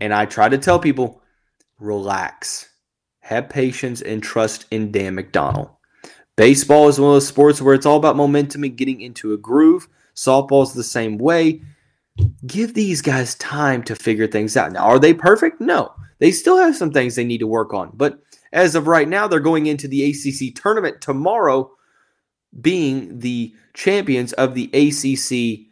And 0.00 0.12
I 0.14 0.24
try 0.24 0.48
to 0.48 0.58
tell 0.58 0.78
people, 0.78 1.22
relax, 1.78 2.68
have 3.20 3.48
patience, 3.48 4.00
and 4.00 4.22
trust 4.22 4.66
in 4.70 4.90
Dan 4.90 5.16
McDonnell. 5.16 5.76
Baseball 6.36 6.88
is 6.88 6.98
one 6.98 7.10
of 7.10 7.16
those 7.16 7.28
sports 7.28 7.60
where 7.60 7.74
it's 7.74 7.86
all 7.86 7.98
about 7.98 8.16
momentum 8.16 8.64
and 8.64 8.76
getting 8.76 9.00
into 9.02 9.34
a 9.34 9.38
groove. 9.38 9.88
Softball 10.14 10.62
is 10.62 10.72
the 10.72 10.84
same 10.84 11.18
way. 11.18 11.62
Give 12.46 12.74
these 12.74 13.00
guys 13.02 13.34
time 13.36 13.82
to 13.84 13.96
figure 13.96 14.26
things 14.26 14.56
out. 14.56 14.72
Now, 14.72 14.84
are 14.84 14.98
they 14.98 15.14
perfect? 15.14 15.60
No. 15.60 15.92
They 16.18 16.30
still 16.30 16.58
have 16.58 16.76
some 16.76 16.92
things 16.92 17.14
they 17.14 17.24
need 17.24 17.38
to 17.38 17.46
work 17.46 17.72
on. 17.72 17.92
But 17.94 18.20
as 18.52 18.74
of 18.74 18.86
right 18.86 19.08
now, 19.08 19.26
they're 19.26 19.40
going 19.40 19.66
into 19.66 19.88
the 19.88 20.10
ACC 20.10 20.54
tournament 20.54 21.00
tomorrow 21.00 21.70
being 22.60 23.18
the 23.18 23.54
champions 23.74 24.32
of 24.34 24.54
the 24.54 24.66
ACC 24.74 25.66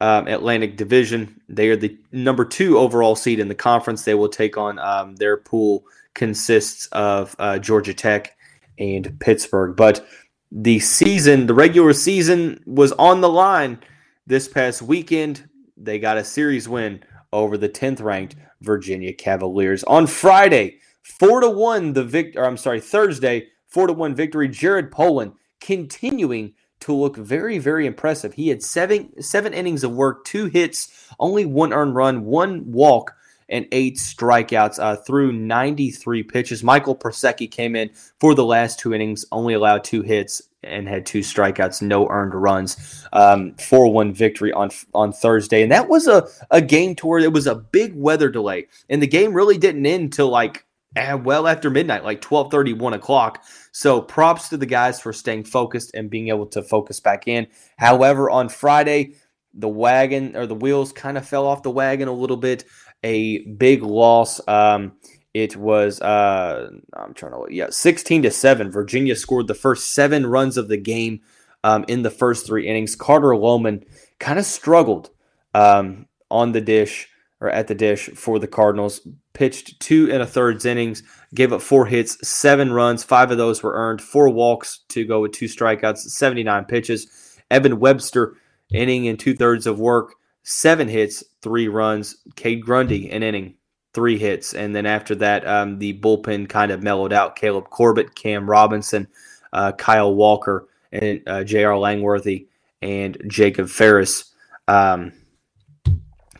um, 0.00 0.26
Atlantic 0.26 0.76
Division. 0.76 1.40
They 1.48 1.68
are 1.68 1.76
the 1.76 1.96
number 2.12 2.44
two 2.44 2.78
overall 2.78 3.14
seed 3.14 3.38
in 3.38 3.48
the 3.48 3.54
conference. 3.54 4.04
They 4.04 4.14
will 4.14 4.28
take 4.28 4.56
on 4.56 4.78
um, 4.78 5.16
their 5.16 5.36
pool 5.36 5.84
consists 6.14 6.86
of 6.88 7.36
uh, 7.38 7.58
Georgia 7.58 7.94
Tech 7.94 8.36
and 8.78 9.18
Pittsburgh. 9.20 9.76
But 9.76 10.06
the 10.54 10.78
season, 10.78 11.46
the 11.46 11.54
regular 11.54 11.92
season, 11.92 12.62
was 12.64 12.92
on 12.92 13.20
the 13.20 13.28
line 13.28 13.80
this 14.24 14.46
past 14.46 14.80
weekend. 14.80 15.48
They 15.76 15.98
got 15.98 16.16
a 16.16 16.24
series 16.24 16.68
win 16.68 17.02
over 17.32 17.58
the 17.58 17.68
10th 17.68 18.00
ranked 18.00 18.36
Virginia 18.60 19.12
Cavaliers 19.12 19.82
on 19.84 20.06
Friday. 20.06 20.78
Four 21.02 21.40
to 21.40 21.50
one, 21.50 21.92
the 21.92 22.04
victor. 22.04 22.44
I'm 22.44 22.56
sorry, 22.56 22.80
Thursday, 22.80 23.48
four 23.66 23.88
to 23.88 23.92
one 23.92 24.14
victory. 24.14 24.48
Jared 24.48 24.92
Poland 24.92 25.32
continuing 25.60 26.54
to 26.80 26.94
look 26.94 27.16
very, 27.16 27.58
very 27.58 27.84
impressive. 27.84 28.34
He 28.34 28.48
had 28.48 28.62
seven 28.62 29.20
seven 29.20 29.52
innings 29.52 29.82
of 29.82 29.90
work, 29.90 30.24
two 30.24 30.46
hits, 30.46 31.08
only 31.18 31.44
one 31.44 31.72
earned 31.72 31.96
run, 31.96 32.24
one 32.24 32.70
walk, 32.70 33.14
and 33.48 33.66
eight 33.72 33.96
strikeouts 33.96 34.78
uh, 34.78 34.96
through 34.96 35.32
93 35.32 36.22
pitches. 36.22 36.62
Michael 36.64 36.96
Prosecky 36.96 37.50
came 37.50 37.76
in 37.76 37.90
for 38.20 38.34
the 38.34 38.44
last 38.44 38.78
two 38.78 38.94
innings, 38.94 39.24
only 39.32 39.54
allowed 39.54 39.84
two 39.84 40.02
hits 40.02 40.42
and 40.62 40.88
had 40.88 41.06
two 41.06 41.20
strikeouts, 41.20 41.82
no 41.82 42.08
earned 42.08 42.34
runs. 42.34 43.06
Um, 43.12 43.54
4 43.56 43.92
1 43.92 44.12
victory 44.12 44.52
on 44.52 44.70
on 44.94 45.12
Thursday. 45.12 45.62
And 45.62 45.72
that 45.72 45.88
was 45.88 46.06
a, 46.06 46.26
a 46.50 46.60
game 46.60 46.94
to 46.96 47.06
where 47.06 47.20
it 47.20 47.32
was 47.32 47.46
a 47.46 47.54
big 47.54 47.94
weather 47.94 48.30
delay. 48.30 48.66
And 48.88 49.02
the 49.02 49.06
game 49.06 49.34
really 49.34 49.58
didn't 49.58 49.86
end 49.86 50.12
till 50.12 50.28
like 50.28 50.64
eh, 50.96 51.14
well 51.14 51.46
after 51.46 51.70
midnight, 51.70 52.04
like 52.04 52.20
12 52.20 52.50
30, 52.50 52.72
1 52.72 52.94
o'clock. 52.94 53.44
So 53.72 54.00
props 54.00 54.48
to 54.50 54.56
the 54.56 54.66
guys 54.66 55.00
for 55.00 55.12
staying 55.12 55.44
focused 55.44 55.94
and 55.94 56.10
being 56.10 56.28
able 56.28 56.46
to 56.46 56.62
focus 56.62 57.00
back 57.00 57.28
in. 57.28 57.46
However, 57.76 58.30
on 58.30 58.48
Friday, 58.48 59.14
the 59.56 59.68
wagon 59.68 60.36
or 60.36 60.46
the 60.46 60.54
wheels 60.54 60.92
kind 60.92 61.16
of 61.16 61.26
fell 61.26 61.46
off 61.46 61.62
the 61.62 61.70
wagon 61.70 62.08
a 62.08 62.12
little 62.12 62.36
bit. 62.36 62.64
A 63.04 63.38
big 63.46 63.82
loss. 63.82 64.40
Um, 64.48 64.92
it 65.32 65.56
was 65.56 66.00
uh, 66.00 66.70
I'm 66.94 67.14
trying 67.14 67.32
to 67.32 67.54
yeah, 67.54 67.66
16 67.70 68.22
to 68.22 68.30
seven. 68.30 68.70
Virginia 68.70 69.14
scored 69.14 69.46
the 69.46 69.54
first 69.54 69.92
seven 69.92 70.26
runs 70.26 70.56
of 70.56 70.68
the 70.68 70.76
game 70.76 71.20
um, 71.64 71.84
in 71.88 72.02
the 72.02 72.10
first 72.10 72.46
three 72.46 72.66
innings. 72.68 72.96
Carter 72.96 73.28
Lohman 73.28 73.84
kind 74.20 74.38
of 74.38 74.44
struggled 74.44 75.10
um, 75.54 76.06
on 76.30 76.52
the 76.52 76.60
dish 76.60 77.08
or 77.40 77.50
at 77.50 77.66
the 77.66 77.74
dish 77.74 78.08
for 78.14 78.38
the 78.38 78.46
Cardinals. 78.46 79.06
Pitched 79.32 79.80
two 79.80 80.10
and 80.12 80.22
a 80.22 80.26
thirds 80.26 80.64
innings, 80.64 81.02
gave 81.34 81.52
up 81.52 81.60
four 81.60 81.86
hits, 81.86 82.16
seven 82.26 82.72
runs. 82.72 83.02
Five 83.02 83.32
of 83.32 83.36
those 83.36 83.62
were 83.62 83.74
earned, 83.74 84.00
four 84.00 84.28
walks 84.28 84.80
to 84.90 85.04
go 85.04 85.20
with 85.20 85.32
two 85.32 85.46
strikeouts, 85.46 85.98
79 85.98 86.64
pitches. 86.66 87.40
Evan 87.50 87.80
Webster, 87.80 88.36
inning 88.72 89.08
and 89.08 89.18
two 89.18 89.34
thirds 89.34 89.66
of 89.66 89.80
work, 89.80 90.14
seven 90.44 90.86
hits, 90.88 91.24
three 91.42 91.68
runs. 91.68 92.18
Cade 92.36 92.64
Grundy, 92.64 93.10
an 93.10 93.22
inning, 93.22 93.54
three 93.92 94.18
hits. 94.18 94.54
And 94.54 94.74
then 94.74 94.86
after 94.86 95.14
that, 95.16 95.46
um, 95.46 95.78
the 95.78 95.98
bullpen 95.98 96.48
kind 96.48 96.70
of 96.70 96.82
mellowed 96.82 97.12
out. 97.12 97.36
Caleb 97.36 97.70
Corbett, 97.70 98.14
Cam 98.14 98.48
Robinson, 98.48 99.08
uh, 99.52 99.72
Kyle 99.72 100.14
Walker, 100.14 100.68
and 100.92 101.20
uh, 101.26 101.42
J.R. 101.42 101.76
Langworthy, 101.76 102.46
and 102.82 103.20
Jacob 103.26 103.68
Ferris. 103.68 104.32
Um, 104.68 105.12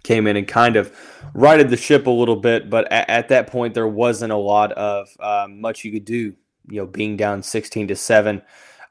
came 0.03 0.27
in 0.27 0.37
and 0.37 0.47
kind 0.47 0.77
of 0.77 0.97
righted 1.35 1.71
the 1.71 1.77
ship 1.77 2.07
a 2.07 2.11
little 2.11 2.37
bit. 2.37 2.71
But 2.71 2.91
at, 2.93 3.11
at 3.11 3.29
that 3.31 3.49
point, 3.49 3.75
there 3.75 3.89
wasn't 3.89 4.33
a 4.33 4.37
lot 4.37 4.73
of 4.73 5.09
um, 5.19 5.61
much 5.61 5.85
you 5.85 5.91
could 5.91 6.05
do. 6.05 6.35
You 6.69 6.81
know, 6.81 6.87
being 6.87 7.17
down 7.17 7.43
sixteen 7.43 7.89
to 7.89 7.97
seven. 7.97 8.41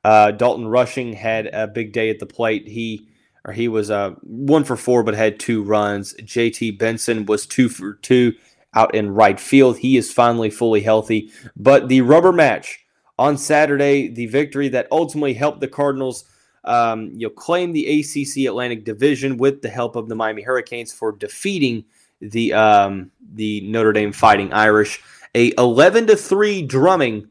Uh, 0.04 0.32
Dalton 0.32 0.68
Rushing 0.68 1.14
had 1.14 1.48
a 1.48 1.66
big 1.66 1.94
day 1.94 2.10
at 2.10 2.20
the 2.20 2.26
plate. 2.26 2.68
He 2.68 3.08
or 3.46 3.54
he 3.54 3.68
was 3.68 3.92
uh, 3.92 4.12
one 4.22 4.64
for 4.64 4.78
four, 4.78 5.04
but 5.04 5.16
had 5.16 5.40
two 5.40 5.64
runs. 5.64 6.14
JT 6.16 6.78
Benson 6.80 7.26
was 7.26 7.46
two 7.46 7.70
for 7.70 7.96
two 7.96 8.34
out 8.74 8.96
in 8.96 9.14
right 9.14 9.40
field. 9.40 9.78
He 9.78 9.98
is 9.98 10.12
finally 10.12 10.50
fully 10.50 10.82
healthy. 10.82 11.32
But 11.56 11.90
the 11.90 12.02
rubber 12.02 12.32
match 12.32 12.80
on 13.20 13.38
Saturday, 13.38 14.08
the 14.08 14.26
victory 14.28 14.70
that 14.70 14.88
ultimately 14.92 15.34
helped 15.34 15.60
the 15.60 15.68
Cardinals 15.68 16.26
um, 16.66 17.12
you 17.14 17.30
claim 17.30 17.74
the 17.74 18.00
ACC 18.00 18.46
Atlantic 18.48 18.86
Division 18.86 19.38
with 19.38 19.62
the 19.62 19.70
help 19.70 19.96
of 19.96 20.08
the 20.08 20.16
Miami 20.16 20.42
Hurricanes 20.42 20.94
for 20.94 21.12
defeating 21.12 21.84
the 22.22 22.54
um, 22.54 23.12
the 23.34 23.62
Notre 23.62 23.92
Dame 23.92 24.14
Fighting 24.14 24.54
Irish. 24.54 25.02
A 25.36 25.52
11 25.58 26.08
to 26.08 26.16
three 26.16 26.62
drumming 26.62 27.28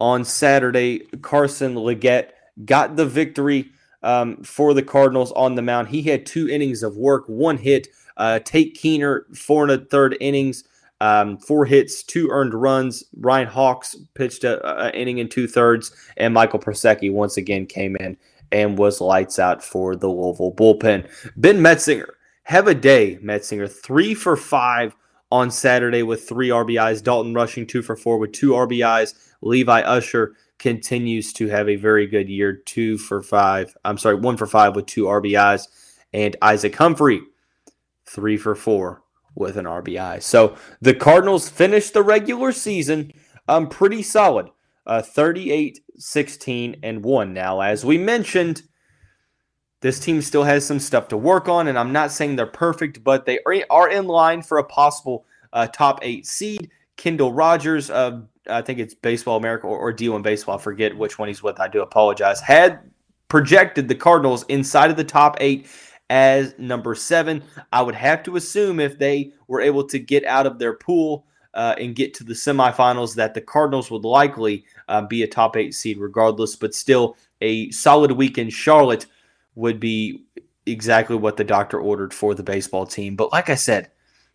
on 0.00 0.24
Saturday. 0.24 1.00
Carson 1.20 1.74
Leggett 1.74 2.34
got 2.64 2.96
the 2.96 3.04
victory 3.04 3.70
um, 4.02 4.42
for 4.42 4.74
the 4.74 4.82
Cardinals 4.82 5.32
on 5.32 5.54
the 5.54 5.62
mound. 5.62 5.88
He 5.88 6.02
had 6.02 6.26
two 6.26 6.48
innings 6.48 6.82
of 6.82 6.96
work, 6.96 7.24
one 7.26 7.56
hit. 7.56 7.88
Uh, 8.16 8.38
Tate 8.40 8.76
Kuehner, 8.76 9.24
four 9.36 9.62
and 9.62 9.72
a 9.72 9.84
third 9.86 10.16
innings, 10.20 10.64
um, 11.00 11.38
four 11.38 11.64
hits, 11.64 12.02
two 12.02 12.28
earned 12.30 12.54
runs. 12.54 13.04
Ryan 13.18 13.48
Hawks 13.48 13.96
pitched 14.14 14.44
an 14.44 14.94
inning 14.94 15.18
and 15.18 15.30
two 15.30 15.48
thirds, 15.48 15.90
and 16.16 16.34
Michael 16.34 16.60
Prosecky 16.60 17.10
once 17.12 17.36
again 17.36 17.66
came 17.66 17.96
in 17.96 18.16
and 18.52 18.78
was 18.78 19.00
lights 19.00 19.38
out 19.38 19.64
for 19.64 19.96
the 19.96 20.08
Louisville 20.08 20.54
bullpen. 20.54 21.08
Ben 21.36 21.58
Metzinger, 21.58 22.10
have 22.44 22.68
a 22.68 22.74
day, 22.74 23.18
Metzinger. 23.22 23.70
Three 23.70 24.14
for 24.14 24.36
five 24.36 24.94
on 25.30 25.50
Saturday 25.50 26.02
with 26.02 26.28
three 26.28 26.50
RBIs. 26.50 27.02
Dalton 27.02 27.34
rushing 27.34 27.66
two 27.66 27.82
for 27.82 27.96
four 27.96 28.18
with 28.18 28.32
two 28.32 28.50
RBIs. 28.50 29.14
Levi 29.40 29.80
Usher 29.80 30.34
continues 30.62 31.32
to 31.32 31.48
have 31.48 31.68
a 31.68 31.76
very 31.76 32.06
good 32.06 32.28
year, 32.28 32.54
two 32.54 32.96
for 32.96 33.20
five. 33.20 33.76
I'm 33.84 33.98
sorry, 33.98 34.14
one 34.14 34.36
for 34.36 34.46
five 34.46 34.76
with 34.76 34.86
two 34.86 35.04
RBIs. 35.04 35.66
And 36.12 36.36
Isaac 36.40 36.76
Humphrey, 36.76 37.20
three 38.06 38.36
for 38.36 38.54
four 38.54 39.02
with 39.34 39.56
an 39.56 39.64
RBI. 39.64 40.22
So 40.22 40.56
the 40.80 40.94
Cardinals 40.94 41.48
finished 41.48 41.94
the 41.94 42.02
regular 42.02 42.52
season 42.52 43.12
um, 43.48 43.68
pretty 43.68 44.02
solid. 44.02 44.50
Uh, 44.86 45.02
38, 45.02 45.80
16, 45.96 46.76
and 46.82 47.04
1. 47.04 47.32
Now, 47.32 47.60
as 47.60 47.84
we 47.84 47.98
mentioned, 47.98 48.62
this 49.80 50.00
team 50.00 50.20
still 50.22 50.44
has 50.44 50.66
some 50.66 50.80
stuff 50.80 51.08
to 51.08 51.16
work 51.16 51.48
on, 51.48 51.68
and 51.68 51.78
I'm 51.78 51.92
not 51.92 52.10
saying 52.10 52.36
they're 52.36 52.46
perfect, 52.46 53.02
but 53.02 53.24
they 53.24 53.38
are 53.70 53.88
in 53.88 54.06
line 54.06 54.42
for 54.42 54.58
a 54.58 54.64
possible 54.64 55.24
uh, 55.52 55.68
top 55.68 56.00
eight 56.02 56.26
seed. 56.26 56.70
Kendall 56.96 57.32
Rogers, 57.32 57.90
uh, 57.90 58.22
I 58.48 58.62
think 58.62 58.78
it's 58.78 58.94
Baseball 58.94 59.36
America 59.36 59.66
or, 59.66 59.78
or 59.78 59.92
D1 59.92 60.22
Baseball, 60.22 60.58
I 60.58 60.60
forget 60.60 60.96
which 60.96 61.18
one 61.18 61.28
he's 61.28 61.42
with. 61.42 61.60
I 61.60 61.68
do 61.68 61.82
apologize. 61.82 62.40
Had 62.40 62.90
projected 63.28 63.88
the 63.88 63.94
Cardinals 63.94 64.44
inside 64.48 64.90
of 64.90 64.96
the 64.96 65.04
top 65.04 65.36
eight 65.40 65.66
as 66.10 66.54
number 66.58 66.94
seven. 66.94 67.42
I 67.72 67.80
would 67.82 67.94
have 67.94 68.22
to 68.24 68.36
assume 68.36 68.80
if 68.80 68.98
they 68.98 69.32
were 69.48 69.60
able 69.60 69.84
to 69.88 69.98
get 69.98 70.24
out 70.26 70.46
of 70.46 70.58
their 70.58 70.74
pool 70.74 71.26
uh, 71.54 71.74
and 71.78 71.94
get 71.94 72.14
to 72.14 72.24
the 72.24 72.34
semifinals, 72.34 73.14
that 73.14 73.34
the 73.34 73.40
Cardinals 73.40 73.90
would 73.90 74.04
likely 74.04 74.64
uh, 74.88 75.02
be 75.02 75.22
a 75.22 75.26
top 75.26 75.56
eight 75.56 75.74
seed 75.74 75.98
regardless. 75.98 76.56
But 76.56 76.74
still, 76.74 77.16
a 77.40 77.70
solid 77.70 78.12
week 78.12 78.38
in 78.38 78.50
Charlotte 78.50 79.06
would 79.54 79.80
be 79.80 80.24
exactly 80.66 81.16
what 81.16 81.36
the 81.36 81.44
doctor 81.44 81.80
ordered 81.80 82.14
for 82.14 82.34
the 82.34 82.42
baseball 82.42 82.86
team. 82.86 83.16
But 83.16 83.32
like 83.32 83.50
I 83.50 83.54
said, 83.54 83.90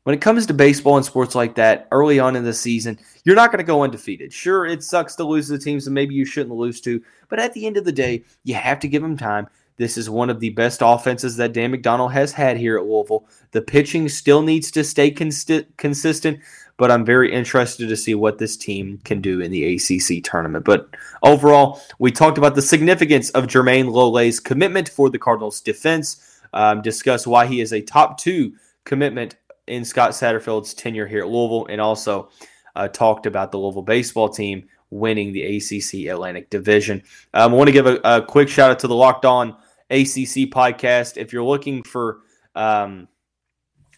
when 0.08 0.14
it 0.14 0.22
comes 0.22 0.46
to 0.46 0.54
baseball 0.54 0.96
and 0.96 1.06
sports 1.06 1.36
like 1.36 1.56
that 1.56 1.86
early 1.92 2.18
on 2.18 2.38
in 2.38 2.46
the 2.46 2.54
season, 2.54 2.98
you're 3.26 3.36
not 3.36 3.52
going 3.52 3.58
to 3.58 3.64
go 3.66 3.84
undefeated. 3.84 4.32
Sure, 4.32 4.66
it 4.66 4.82
sucks 4.82 5.16
to 5.16 5.26
lose 5.26 5.48
to 5.48 5.58
the 5.58 5.60
teams 5.60 5.84
that 5.84 5.92
maybe 5.92 6.16
you 6.16 6.24
shouldn't 6.24 6.56
lose 6.56 6.80
to, 6.80 7.04
but 7.28 7.40
at 7.40 7.52
the 7.52 7.68
end 7.68 7.76
of 7.76 7.84
the 7.84 7.92
day, 7.92 8.24
you 8.46 8.56
have 8.56 8.80
to 8.80 8.88
give 8.88 9.02
them 9.02 9.18
time. 9.18 9.50
This 9.76 9.98
is 9.98 10.10
one 10.10 10.30
of 10.30 10.40
the 10.40 10.52
best 10.52 10.80
offenses 10.82 11.36
that 11.36 11.52
Dan 11.52 11.74
McDonnell 11.74 12.10
has 12.14 12.32
had 12.32 12.56
here 12.56 12.78
at 12.78 12.86
Louisville. 12.86 13.28
The 13.52 13.62
pitching 13.62 14.08
still 14.08 14.42
needs 14.44 14.72
to 14.72 14.84
stay 14.86 15.12
consistent, 15.12 16.40
but 16.78 16.90
I'm 16.90 17.04
very 17.04 17.34
interested 17.34 17.90
to 17.90 17.98
see 17.98 18.16
what 18.16 18.38
this 18.38 18.56
team 18.56 19.02
can 19.04 19.20
do 19.20 19.42
in 19.42 19.52
the 19.52 19.76
ACC 19.76 20.24
tournament. 20.24 20.64
But 20.64 20.88
overall, 21.22 21.82
we 22.00 22.14
talked 22.14 22.38
about 22.38 22.56
the 22.56 22.62
significance 22.62 23.30
of 23.32 23.48
Jermayne 23.48 23.92
Lole's 23.92 24.40
commitment 24.40 24.88
for 24.88 25.10
the 25.10 25.20
Cardinals' 25.20 25.60
defense, 25.60 26.40
um, 26.54 26.82
discuss 26.82 27.28
why 27.28 27.46
he 27.46 27.60
is 27.60 27.74
a 27.74 27.82
top 27.82 28.18
two 28.18 28.54
commitment 28.86 29.36
in 29.68 29.86
Scott 29.86 30.12
Satterfield's 30.12 30.74
tenure 30.74 31.08
here 31.08 31.22
at 31.22 31.30
Louisville, 31.30 31.68
and 31.70 31.80
also 31.80 32.30
uh, 32.76 32.88
talked 32.88 33.26
about 33.26 33.52
the 33.52 33.58
Louisville 33.58 33.82
baseball 33.82 34.30
team 34.30 34.68
winning 34.90 35.34
the 35.34 35.58
ACC 35.58 36.12
Atlantic 36.12 36.50
Division. 36.50 37.04
Um, 37.34 37.54
I 37.54 37.56
want 37.56 37.68
to 37.68 37.74
give 37.74 37.88
a, 37.88 38.00
a 38.04 38.22
quick 38.22 38.50
shout 38.50 38.72
out 38.72 38.80
to 38.80 38.88
the 38.88 38.96
Locked 38.96 39.26
On 39.26 39.50
ACC 39.90 40.50
podcast. 40.50 41.18
If 41.18 41.34
you're 41.34 41.44
looking 41.44 41.84
for 41.84 42.20
um, 42.56 43.08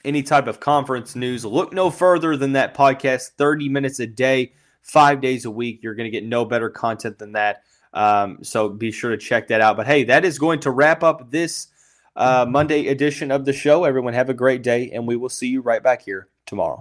any 0.04 0.24
type 0.24 0.48
of 0.48 0.60
conference 0.60 1.16
news, 1.16 1.46
look 1.46 1.74
no 1.74 1.90
further 1.90 2.38
than 2.38 2.54
that 2.54 2.74
podcast 2.76 3.32
30 3.38 3.70
minutes 3.70 4.00
a 4.00 4.08
day, 4.08 4.54
five 4.82 5.22
days 5.22 5.46
a 5.46 5.52
week. 5.52 5.82
You're 5.84 5.96
going 5.96 6.12
to 6.12 6.18
get 6.18 6.26
no 6.26 6.46
better 6.46 6.70
content 6.70 7.20
than 7.20 7.34
that. 7.34 7.64
Um, 7.94 8.40
so 8.44 8.70
be 8.70 8.92
sure 8.92 9.12
to 9.12 9.18
check 9.18 9.48
that 9.48 9.62
out. 9.62 9.78
But 9.78 9.88
hey, 9.88 10.04
that 10.06 10.26
is 10.26 10.40
going 10.40 10.60
to 10.62 10.72
wrap 10.72 11.04
up 11.04 11.30
this 11.32 11.68
uh, 12.20 12.46
Monday 12.48 12.88
edition 12.88 13.32
of 13.32 13.46
the 13.46 13.54
show. 13.54 13.86
Everyone, 13.86 14.14
have 14.14 14.30
a 14.30 14.36
great 14.36 14.62
day, 14.62 14.92
and 14.92 15.08
we 15.08 15.16
will 15.16 15.30
see 15.30 15.48
you 15.48 15.62
right 15.62 15.82
back 15.82 16.04
here 16.04 16.28
tomorrow. 16.46 16.78